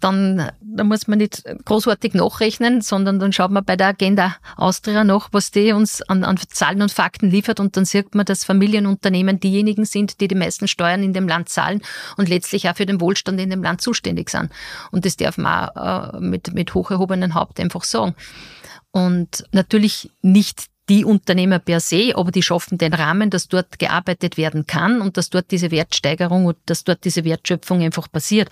dann, 0.02 0.52
dann 0.62 0.88
muss 0.88 1.08
man 1.08 1.20
nicht 1.20 1.44
großartig 1.64 2.14
nachrechnen, 2.14 2.82
sondern 2.82 3.20
dann 3.20 3.32
schaut 3.32 3.52
man 3.52 3.64
bei 3.64 3.78
der 3.78 3.88
Agenda 3.88 4.36
Austria 4.58 5.06
nach, 5.06 5.30
was 5.32 5.52
die 5.52 5.72
uns 5.72 6.02
an, 6.02 6.26
an 6.26 6.38
Zahlen 6.38 6.82
und 6.82 6.92
Fakten 6.92 7.30
liefert 7.30 7.62
und 7.62 7.78
dann 7.78 7.86
sieht 7.86 8.16
man, 8.16 8.26
dass 8.26 8.44
Familienunternehmen 8.44 9.40
diejenigen 9.40 9.86
sind, 9.86 10.20
die 10.20 10.28
die 10.28 10.36
meisten 10.36 10.68
Steuern 10.68 11.04
in 11.04 11.14
dem 11.14 11.30
Land 11.30 11.48
zahlen 11.48 11.82
und 12.18 12.28
letztlich 12.28 12.68
auch 12.68 12.76
für 12.76 12.86
den 12.86 13.00
Wohlstand 13.00 13.40
in 13.40 13.50
dem 13.50 13.64
Land 13.64 13.80
zuständig 13.80 14.30
sind. 14.30 14.52
Und 14.92 15.06
das 15.06 15.16
darf 15.16 15.38
man 15.38 15.70
auch 15.70 16.16
äh, 16.16 16.20
mit, 16.20 16.54
mit 16.54 16.74
hocherhobenen 16.74 17.34
Haupt 17.34 17.62
einfach 17.62 17.86
sagen. 17.86 18.14
Und 18.92 19.46
natürlich 19.52 20.12
nicht 20.22 20.66
die 20.90 21.06
Unternehmer 21.06 21.60
per 21.60 21.80
se, 21.80 22.14
aber 22.16 22.32
die 22.32 22.42
schaffen 22.42 22.78
den 22.78 22.94
Rahmen, 22.94 23.30
dass 23.30 23.48
dort 23.48 23.78
gearbeitet 23.78 24.38
werden 24.38 24.66
kann 24.66 25.02
und 25.02 25.18
dass 25.18 25.30
dort 25.30 25.52
diese 25.52 25.70
Wertsteigerung 25.72 26.46
und 26.46 26.58
dass 26.66 26.84
dort 26.84 27.06
diese 27.06 27.24
Wertschöpfung 27.24 27.82
einfach 27.82 28.12
passiert. 28.12 28.50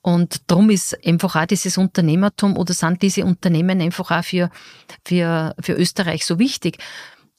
Und 0.00 0.50
darum 0.50 0.70
ist 0.70 0.96
einfach 1.04 1.34
auch 1.34 1.46
dieses 1.46 1.76
Unternehmertum 1.78 2.56
oder 2.56 2.72
sind 2.72 3.02
diese 3.02 3.24
Unternehmen 3.24 3.80
einfach 3.80 4.10
auch 4.12 4.24
für, 4.24 4.50
für, 5.04 5.54
für 5.60 5.72
Österreich 5.72 6.24
so 6.24 6.38
wichtig. 6.38 6.78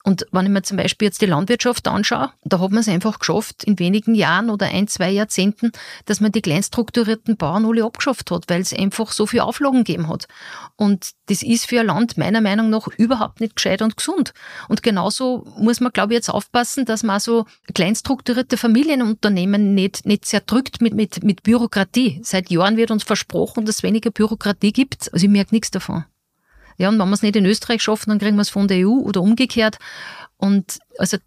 Und 0.06 0.26
wenn 0.32 0.46
ich 0.46 0.52
mir 0.52 0.62
zum 0.64 0.76
Beispiel 0.76 1.08
jetzt 1.08 1.22
die 1.22 1.28
Landwirtschaft 1.28 1.88
anschaue, 1.88 2.32
da 2.44 2.60
hat 2.60 2.72
man 2.72 2.82
es 2.82 2.90
einfach 2.90 3.20
geschafft, 3.20 3.64
in 3.64 3.80
wenigen 3.80 4.16
Jahren 4.16 4.50
oder 4.50 4.68
ein, 4.68 4.90
zwei 4.90 5.10
Jahrzehnten, 5.10 5.72
dass 6.06 6.20
man 6.20 6.34
die 6.34 6.42
kleinstrukturierten 6.42 7.38
Bauern 7.38 7.66
alle 7.66 7.86
abgeschafft 7.86 8.30
hat, 8.30 8.50
weil 8.50 8.60
es 8.60 8.74
einfach 8.74 9.14
so 9.14 9.26
viel 9.26 9.40
Auflagen 9.40 9.86
gegeben 9.86 10.10
hat. 10.10 10.28
Und 10.76 11.12
das 11.28 11.42
ist 11.42 11.68
für 11.68 11.80
ein 11.80 11.86
Land 11.86 12.18
meiner 12.18 12.42
Meinung 12.42 12.70
nach 12.70 12.88
überhaupt 12.98 13.40
nicht 13.40 13.56
gescheit 13.56 13.82
und 13.82 13.96
gesund. 13.96 14.34
Und 14.68 14.84
genauso 14.84 15.46
muss 15.58 15.80
man, 15.80 15.94
glaube 15.94 16.14
ich, 16.14 16.18
jetzt 16.18 16.30
aufpassen, 16.30 16.84
dass 16.84 17.04
man 17.04 17.22
so 17.22 17.46
kleinstrukturierte 17.74 18.58
Familienunternehmen 18.58 19.74
nicht, 19.74 20.06
nicht 20.06 20.26
zerdrückt 20.26 20.82
mit, 20.82 20.94
mit, 20.94 21.24
mit 21.24 21.44
Bürokratie. 21.44 22.20
Seit 22.24 22.52
Jahren 22.52 22.76
wird 22.76 22.92
uns 22.92 23.04
versprochen, 23.04 23.64
dass 23.66 23.78
es 23.78 23.84
weniger 23.84 24.12
Bürokratie 24.12 24.74
gibt. 24.74 25.14
Also 25.14 25.26
ich 25.26 25.32
merke 25.32 25.56
nichts 25.56 25.72
davon. 25.72 26.04
Ja, 26.78 26.90
und 26.90 27.00
wenn 27.00 27.10
wir 27.10 27.14
es 27.14 27.22
nicht 27.22 27.36
in 27.36 27.46
Österreich 27.46 27.82
schaffen, 27.82 28.10
dann 28.10 28.20
kriegen 28.20 28.36
wir 28.36 28.42
es 28.42 28.50
von 28.50 28.68
der 28.68 28.88
EU 28.88 29.00
oder 29.00 29.22
umgekehrt. 29.22 29.78
Und 30.38 30.80
also 30.98 31.18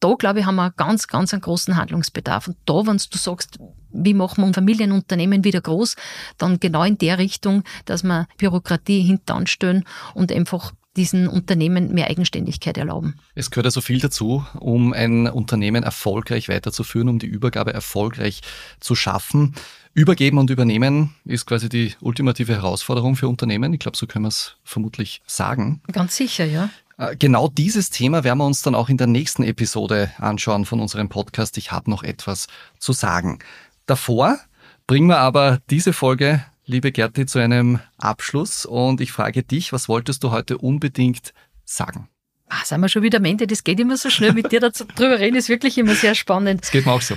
da, 0.00 0.14
glaube 0.14 0.40
ich, 0.40 0.46
haben 0.46 0.56
wir 0.56 0.70
ganz, 0.72 1.08
ganz 1.08 1.32
einen 1.32 1.42
großen 1.42 1.76
Handlungsbedarf. 1.76 2.48
Und 2.48 2.56
da, 2.66 2.86
wenn 2.86 2.96
du 2.98 3.18
sagst, 3.18 3.58
wie 3.90 4.14
machen 4.14 4.42
wir 4.42 4.46
ein 4.46 4.54
Familienunternehmen 4.54 5.44
wieder 5.44 5.60
groß, 5.60 5.96
dann 6.38 6.60
genau 6.60 6.84
in 6.84 6.98
der 6.98 7.18
Richtung, 7.18 7.62
dass 7.86 8.02
wir 8.02 8.28
Bürokratie 8.38 9.00
hintanstellen 9.00 9.84
und 10.14 10.32
einfach 10.32 10.72
diesen 10.96 11.28
Unternehmen 11.28 11.92
mehr 11.92 12.08
Eigenständigkeit 12.08 12.78
erlauben. 12.78 13.14
Es 13.34 13.50
gehört 13.50 13.66
also 13.66 13.80
viel 13.80 14.00
dazu, 14.00 14.44
um 14.58 14.92
ein 14.92 15.28
Unternehmen 15.28 15.82
erfolgreich 15.82 16.48
weiterzuführen, 16.48 17.08
um 17.08 17.18
die 17.18 17.26
Übergabe 17.26 17.72
erfolgreich 17.72 18.40
zu 18.80 18.94
schaffen. 18.94 19.54
Übergeben 19.94 20.38
und 20.38 20.50
übernehmen 20.50 21.14
ist 21.24 21.46
quasi 21.46 21.68
die 21.68 21.94
ultimative 22.00 22.54
Herausforderung 22.54 23.16
für 23.16 23.28
Unternehmen. 23.28 23.72
Ich 23.72 23.80
glaube, 23.80 23.96
so 23.96 24.06
können 24.06 24.24
wir 24.24 24.28
es 24.28 24.56
vermutlich 24.64 25.22
sagen. 25.26 25.80
Ganz 25.90 26.16
sicher, 26.16 26.44
ja. 26.44 26.70
Äh, 26.98 27.16
genau 27.16 27.48
dieses 27.48 27.90
Thema 27.90 28.24
werden 28.24 28.38
wir 28.38 28.46
uns 28.46 28.62
dann 28.62 28.74
auch 28.74 28.88
in 28.88 28.96
der 28.96 29.06
nächsten 29.06 29.42
Episode 29.42 30.10
anschauen 30.18 30.64
von 30.64 30.80
unserem 30.80 31.08
Podcast. 31.08 31.56
Ich 31.58 31.72
habe 31.72 31.90
noch 31.90 32.02
etwas 32.02 32.46
zu 32.78 32.92
sagen. 32.92 33.38
Davor 33.86 34.38
bringen 34.86 35.08
wir 35.08 35.18
aber 35.18 35.60
diese 35.70 35.92
Folge 35.92 36.44
liebe 36.66 36.92
Gerti, 36.92 37.26
zu 37.26 37.38
einem 37.38 37.80
Abschluss 37.96 38.66
und 38.66 39.00
ich 39.00 39.12
frage 39.12 39.42
dich, 39.42 39.72
was 39.72 39.88
wolltest 39.88 40.24
du 40.24 40.32
heute 40.32 40.58
unbedingt 40.58 41.32
sagen? 41.64 42.08
Ah, 42.48 42.64
sind 42.64 42.80
wir 42.80 42.88
schon 42.88 43.02
wieder 43.02 43.18
am 43.18 43.24
Ende? 43.24 43.46
Das 43.46 43.64
geht 43.64 43.80
immer 43.80 43.96
so 43.96 44.10
schnell. 44.10 44.32
Mit 44.32 44.52
dir 44.52 44.60
darüber 44.60 45.18
reden 45.18 45.36
ist 45.36 45.48
wirklich 45.48 45.78
immer 45.78 45.94
sehr 45.94 46.14
spannend. 46.14 46.62
Das 46.62 46.70
geht 46.70 46.86
mir 46.86 46.92
auch 46.92 47.02
so. 47.02 47.16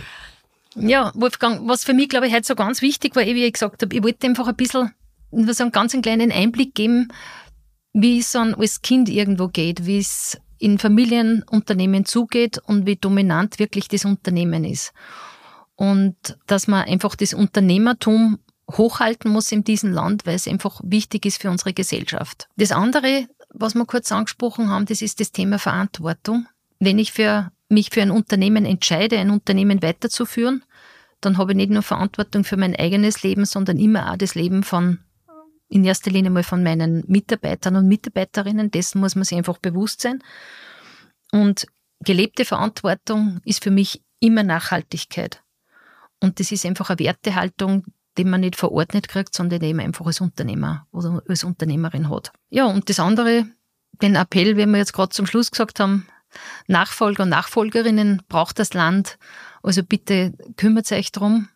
Ja, 0.75 1.11
Wolfgang, 1.15 1.67
was 1.67 1.83
für 1.83 1.93
mich, 1.93 2.09
glaube 2.09 2.27
ich, 2.27 2.33
heute 2.33 2.45
so 2.45 2.55
ganz 2.55 2.81
wichtig 2.81 3.15
war, 3.15 3.23
wie 3.25 3.45
ich 3.45 3.53
gesagt 3.53 3.81
habe, 3.81 3.95
ich 3.95 4.03
wollte 4.03 4.27
einfach 4.27 4.47
ein 4.47 4.55
bisschen, 4.55 4.91
so 5.31 5.63
einen 5.63 5.71
ganz 5.71 5.99
kleinen 5.99 6.31
Einblick 6.31 6.73
geben, 6.73 7.09
wie 7.93 8.19
es 8.19 8.31
dann 8.31 8.53
als 8.53 8.81
Kind 8.81 9.09
irgendwo 9.09 9.47
geht, 9.47 9.85
wie 9.85 9.99
es 9.99 10.39
in 10.57 10.77
Familienunternehmen 10.77 12.05
zugeht 12.05 12.59
und 12.59 12.85
wie 12.85 12.95
dominant 12.97 13.59
wirklich 13.59 13.87
das 13.87 14.05
Unternehmen 14.05 14.63
ist. 14.63 14.93
Und 15.75 16.37
dass 16.45 16.67
man 16.67 16.85
einfach 16.85 17.15
das 17.15 17.33
Unternehmertum 17.33 18.39
hochhalten 18.71 19.31
muss 19.31 19.51
in 19.51 19.63
diesem 19.63 19.91
Land, 19.91 20.25
weil 20.25 20.35
es 20.35 20.47
einfach 20.47 20.81
wichtig 20.83 21.25
ist 21.25 21.41
für 21.41 21.49
unsere 21.49 21.73
Gesellschaft. 21.73 22.47
Das 22.55 22.71
andere, 22.71 23.27
was 23.49 23.75
wir 23.75 23.85
kurz 23.85 24.11
angesprochen 24.11 24.69
haben, 24.69 24.85
das 24.85 25.01
ist 25.01 25.19
das 25.19 25.31
Thema 25.31 25.59
Verantwortung. 25.59 26.47
Wenn 26.79 26.99
ich 26.99 27.11
für 27.11 27.51
mich 27.67 27.89
für 27.91 28.01
ein 28.01 28.11
Unternehmen 28.11 28.65
entscheide, 28.65 29.17
ein 29.17 29.31
Unternehmen 29.31 29.81
weiterzuführen, 29.81 30.63
dann 31.21 31.37
habe 31.37 31.51
ich 31.51 31.57
nicht 31.57 31.71
nur 31.71 31.83
Verantwortung 31.83 32.43
für 32.43 32.57
mein 32.57 32.75
eigenes 32.75 33.23
Leben, 33.23 33.45
sondern 33.45 33.77
immer 33.77 34.11
auch 34.11 34.17
das 34.17 34.35
Leben 34.35 34.63
von 34.63 34.99
in 35.71 35.83
erster 35.83 36.09
Linie 36.09 36.31
mal 36.31 36.43
von 36.43 36.63
meinen 36.63 37.03
Mitarbeitern 37.07 37.75
und 37.75 37.87
Mitarbeiterinnen. 37.87 38.71
Dessen 38.71 38.99
muss 38.99 39.15
man 39.15 39.23
sich 39.23 39.37
einfach 39.37 39.59
bewusst 39.59 40.01
sein. 40.01 40.23
Und 41.31 41.67
gelebte 41.99 42.43
Verantwortung 42.43 43.39
ist 43.45 43.63
für 43.63 43.69
mich 43.69 44.01
immer 44.19 44.41
Nachhaltigkeit. 44.41 45.43
Und 46.19 46.39
das 46.39 46.51
ist 46.51 46.65
einfach 46.65 46.89
eine 46.89 46.99
Wertehaltung, 46.99 47.85
den 48.19 48.29
man 48.29 48.41
nicht 48.41 48.57
verordnet 48.57 49.07
kriegt, 49.07 49.33
sondern 49.33 49.61
den 49.61 49.77
man 49.77 49.85
einfach 49.85 50.05
als 50.05 50.19
Unternehmer 50.19 50.85
oder 50.91 51.23
als 51.29 51.45
Unternehmerin 51.45 52.09
hat. 52.09 52.33
Ja, 52.49 52.65
und 52.65 52.89
das 52.89 52.99
andere, 52.99 53.45
den 54.01 54.15
Appell, 54.15 54.57
wie 54.57 54.65
wir 54.65 54.77
jetzt 54.77 54.91
gerade 54.91 55.09
zum 55.09 55.25
Schluss 55.25 55.51
gesagt 55.51 55.79
haben, 55.79 56.05
Nachfolger 56.67 57.23
und 57.23 57.29
Nachfolgerinnen 57.29 58.21
braucht 58.27 58.59
das 58.59 58.73
Land. 58.73 59.17
Also 59.63 59.83
bitte 59.83 60.33
kümmert 60.57 60.91
euch 60.91 61.13
darum, 61.13 61.47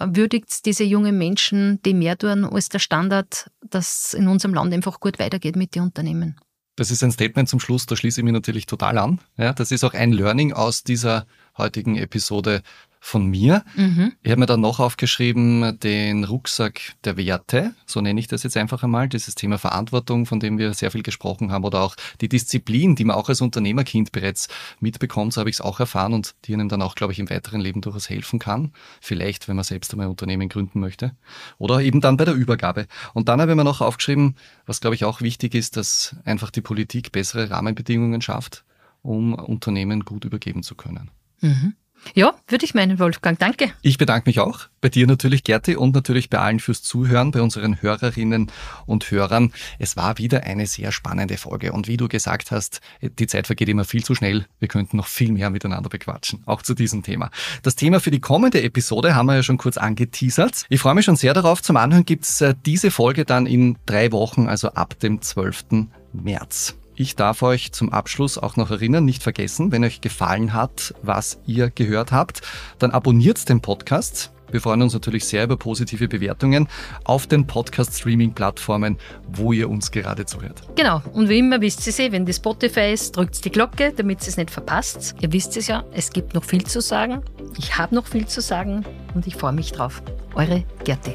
würdigt 0.00 0.64
diese 0.64 0.84
jungen 0.84 1.18
Menschen, 1.18 1.82
die 1.82 1.92
mehr 1.92 2.16
tun 2.16 2.44
als 2.44 2.68
der 2.68 2.78
Standard, 2.78 3.50
dass 3.60 4.14
in 4.14 4.28
unserem 4.28 4.54
Land 4.54 4.72
einfach 4.72 5.00
gut 5.00 5.18
weitergeht 5.18 5.56
mit 5.56 5.74
den 5.74 5.82
Unternehmen. 5.82 6.36
Das 6.76 6.92
ist 6.92 7.02
ein 7.02 7.10
Statement 7.10 7.48
zum 7.48 7.58
Schluss, 7.58 7.86
da 7.86 7.96
schließe 7.96 8.20
ich 8.20 8.24
mich 8.24 8.32
natürlich 8.32 8.66
total 8.66 8.96
an. 8.96 9.20
Ja, 9.36 9.52
das 9.52 9.72
ist 9.72 9.82
auch 9.82 9.92
ein 9.92 10.12
Learning 10.12 10.52
aus 10.52 10.84
dieser 10.84 11.26
heutigen 11.56 11.96
Episode 11.96 12.62
von 13.04 13.26
mir. 13.26 13.64
Mhm. 13.74 14.12
Ich 14.22 14.30
habe 14.30 14.38
mir 14.38 14.46
dann 14.46 14.60
noch 14.60 14.78
aufgeschrieben, 14.78 15.78
den 15.80 16.22
Rucksack 16.22 16.80
der 17.02 17.16
Werte, 17.16 17.74
so 17.84 18.00
nenne 18.00 18.20
ich 18.20 18.28
das 18.28 18.44
jetzt 18.44 18.56
einfach 18.56 18.84
einmal, 18.84 19.08
dieses 19.08 19.34
Thema 19.34 19.58
Verantwortung, 19.58 20.24
von 20.24 20.38
dem 20.38 20.56
wir 20.56 20.72
sehr 20.72 20.92
viel 20.92 21.02
gesprochen 21.02 21.50
haben, 21.50 21.64
oder 21.64 21.82
auch 21.82 21.96
die 22.20 22.28
Disziplin, 22.28 22.94
die 22.94 23.04
man 23.04 23.16
auch 23.16 23.28
als 23.28 23.40
Unternehmerkind 23.40 24.12
bereits 24.12 24.46
mitbekommt, 24.78 25.32
so 25.32 25.40
habe 25.40 25.50
ich 25.50 25.56
es 25.56 25.60
auch 25.60 25.80
erfahren 25.80 26.14
und 26.14 26.36
die 26.44 26.54
einem 26.54 26.68
dann 26.68 26.80
auch, 26.80 26.94
glaube 26.94 27.12
ich, 27.12 27.18
im 27.18 27.28
weiteren 27.28 27.60
Leben 27.60 27.80
durchaus 27.80 28.08
helfen 28.08 28.38
kann. 28.38 28.72
Vielleicht, 29.00 29.48
wenn 29.48 29.56
man 29.56 29.64
selbst 29.64 29.92
einmal 29.92 30.06
ein 30.06 30.10
Unternehmen 30.10 30.48
gründen 30.48 30.78
möchte. 30.78 31.10
Oder 31.58 31.80
eben 31.80 32.00
dann 32.00 32.16
bei 32.16 32.24
der 32.24 32.34
Übergabe. 32.34 32.86
Und 33.14 33.28
dann 33.28 33.40
habe 33.40 33.50
ich 33.50 33.56
mir 33.56 33.64
noch 33.64 33.80
aufgeschrieben, 33.80 34.36
was, 34.64 34.80
glaube 34.80 34.94
ich, 34.94 35.04
auch 35.04 35.20
wichtig 35.20 35.56
ist, 35.56 35.76
dass 35.76 36.14
einfach 36.24 36.50
die 36.50 36.60
Politik 36.60 37.10
bessere 37.10 37.50
Rahmenbedingungen 37.50 38.22
schafft, 38.22 38.64
um 39.02 39.34
Unternehmen 39.34 40.04
gut 40.04 40.24
übergeben 40.24 40.62
zu 40.62 40.76
können. 40.76 41.10
Mhm. 41.42 41.74
Ja, 42.14 42.34
würde 42.48 42.64
ich 42.64 42.74
meinen, 42.74 42.98
Wolfgang. 42.98 43.38
Danke. 43.38 43.72
Ich 43.80 43.96
bedanke 43.96 44.28
mich 44.28 44.40
auch. 44.40 44.68
Bei 44.80 44.88
dir 44.88 45.06
natürlich, 45.06 45.44
Gerti, 45.44 45.76
und 45.76 45.94
natürlich 45.94 46.28
bei 46.28 46.38
allen 46.38 46.60
fürs 46.60 46.82
Zuhören, 46.82 47.30
bei 47.30 47.40
unseren 47.40 47.80
Hörerinnen 47.80 48.50
und 48.86 49.10
Hörern. 49.10 49.52
Es 49.78 49.96
war 49.96 50.18
wieder 50.18 50.42
eine 50.42 50.66
sehr 50.66 50.92
spannende 50.92 51.36
Folge. 51.36 51.72
Und 51.72 51.88
wie 51.88 51.96
du 51.96 52.08
gesagt 52.08 52.50
hast, 52.50 52.80
die 53.00 53.26
Zeit 53.26 53.46
vergeht 53.46 53.68
immer 53.68 53.84
viel 53.84 54.04
zu 54.04 54.14
schnell. 54.14 54.46
Wir 54.58 54.68
könnten 54.68 54.96
noch 54.96 55.06
viel 55.06 55.32
mehr 55.32 55.50
miteinander 55.50 55.88
bequatschen. 55.88 56.42
Auch 56.44 56.62
zu 56.62 56.74
diesem 56.74 57.02
Thema. 57.02 57.30
Das 57.62 57.76
Thema 57.76 58.00
für 58.00 58.10
die 58.10 58.20
kommende 58.20 58.62
Episode 58.62 59.14
haben 59.14 59.26
wir 59.26 59.36
ja 59.36 59.42
schon 59.42 59.58
kurz 59.58 59.76
angeteasert. 59.78 60.66
Ich 60.68 60.80
freue 60.80 60.94
mich 60.94 61.04
schon 61.04 61.16
sehr 61.16 61.34
darauf. 61.34 61.62
Zum 61.62 61.76
Anhören 61.76 62.04
gibt's 62.04 62.40
äh, 62.40 62.54
diese 62.66 62.90
Folge 62.90 63.24
dann 63.24 63.46
in 63.46 63.78
drei 63.86 64.12
Wochen, 64.12 64.48
also 64.48 64.68
ab 64.72 64.98
dem 64.98 65.22
12. 65.22 65.86
März. 66.12 66.76
Ich 66.94 67.16
darf 67.16 67.42
euch 67.42 67.72
zum 67.72 67.90
Abschluss 67.90 68.36
auch 68.36 68.56
noch 68.56 68.70
erinnern, 68.70 69.04
nicht 69.04 69.22
vergessen, 69.22 69.72
wenn 69.72 69.84
euch 69.84 70.00
gefallen 70.00 70.52
hat, 70.52 70.94
was 71.02 71.38
ihr 71.46 71.70
gehört 71.70 72.12
habt, 72.12 72.42
dann 72.78 72.90
abonniert 72.90 73.48
den 73.48 73.60
Podcast. 73.60 74.30
Wir 74.50 74.60
freuen 74.60 74.82
uns 74.82 74.92
natürlich 74.92 75.24
sehr 75.24 75.44
über 75.44 75.56
positive 75.56 76.08
Bewertungen 76.08 76.68
auf 77.04 77.26
den 77.26 77.46
Podcast-Streaming-Plattformen, 77.46 78.98
wo 79.26 79.54
ihr 79.54 79.70
uns 79.70 79.90
gerade 79.90 80.26
zuhört. 80.26 80.62
Genau. 80.76 81.00
Und 81.14 81.30
wie 81.30 81.38
immer 81.38 81.62
wisst 81.62 81.86
ihr 81.86 81.98
eh, 82.04 82.12
wenn 82.12 82.26
die 82.26 82.34
Spotify 82.34 82.92
ist, 82.92 83.16
drückt 83.16 83.42
die 83.42 83.50
Glocke, 83.50 83.94
damit 83.96 84.20
ihr 84.22 84.28
es 84.28 84.36
nicht 84.36 84.50
verpasst. 84.50 85.14
Ihr 85.20 85.32
wisst 85.32 85.56
es 85.56 85.68
ja, 85.68 85.84
es 85.92 86.10
gibt 86.10 86.34
noch 86.34 86.44
viel 86.44 86.64
zu 86.64 86.82
sagen. 86.82 87.22
Ich 87.56 87.78
habe 87.78 87.94
noch 87.94 88.06
viel 88.06 88.26
zu 88.26 88.42
sagen 88.42 88.84
und 89.14 89.26
ich 89.26 89.36
freue 89.36 89.54
mich 89.54 89.72
drauf. 89.72 90.02
Eure 90.34 90.64
Gerti. 90.84 91.14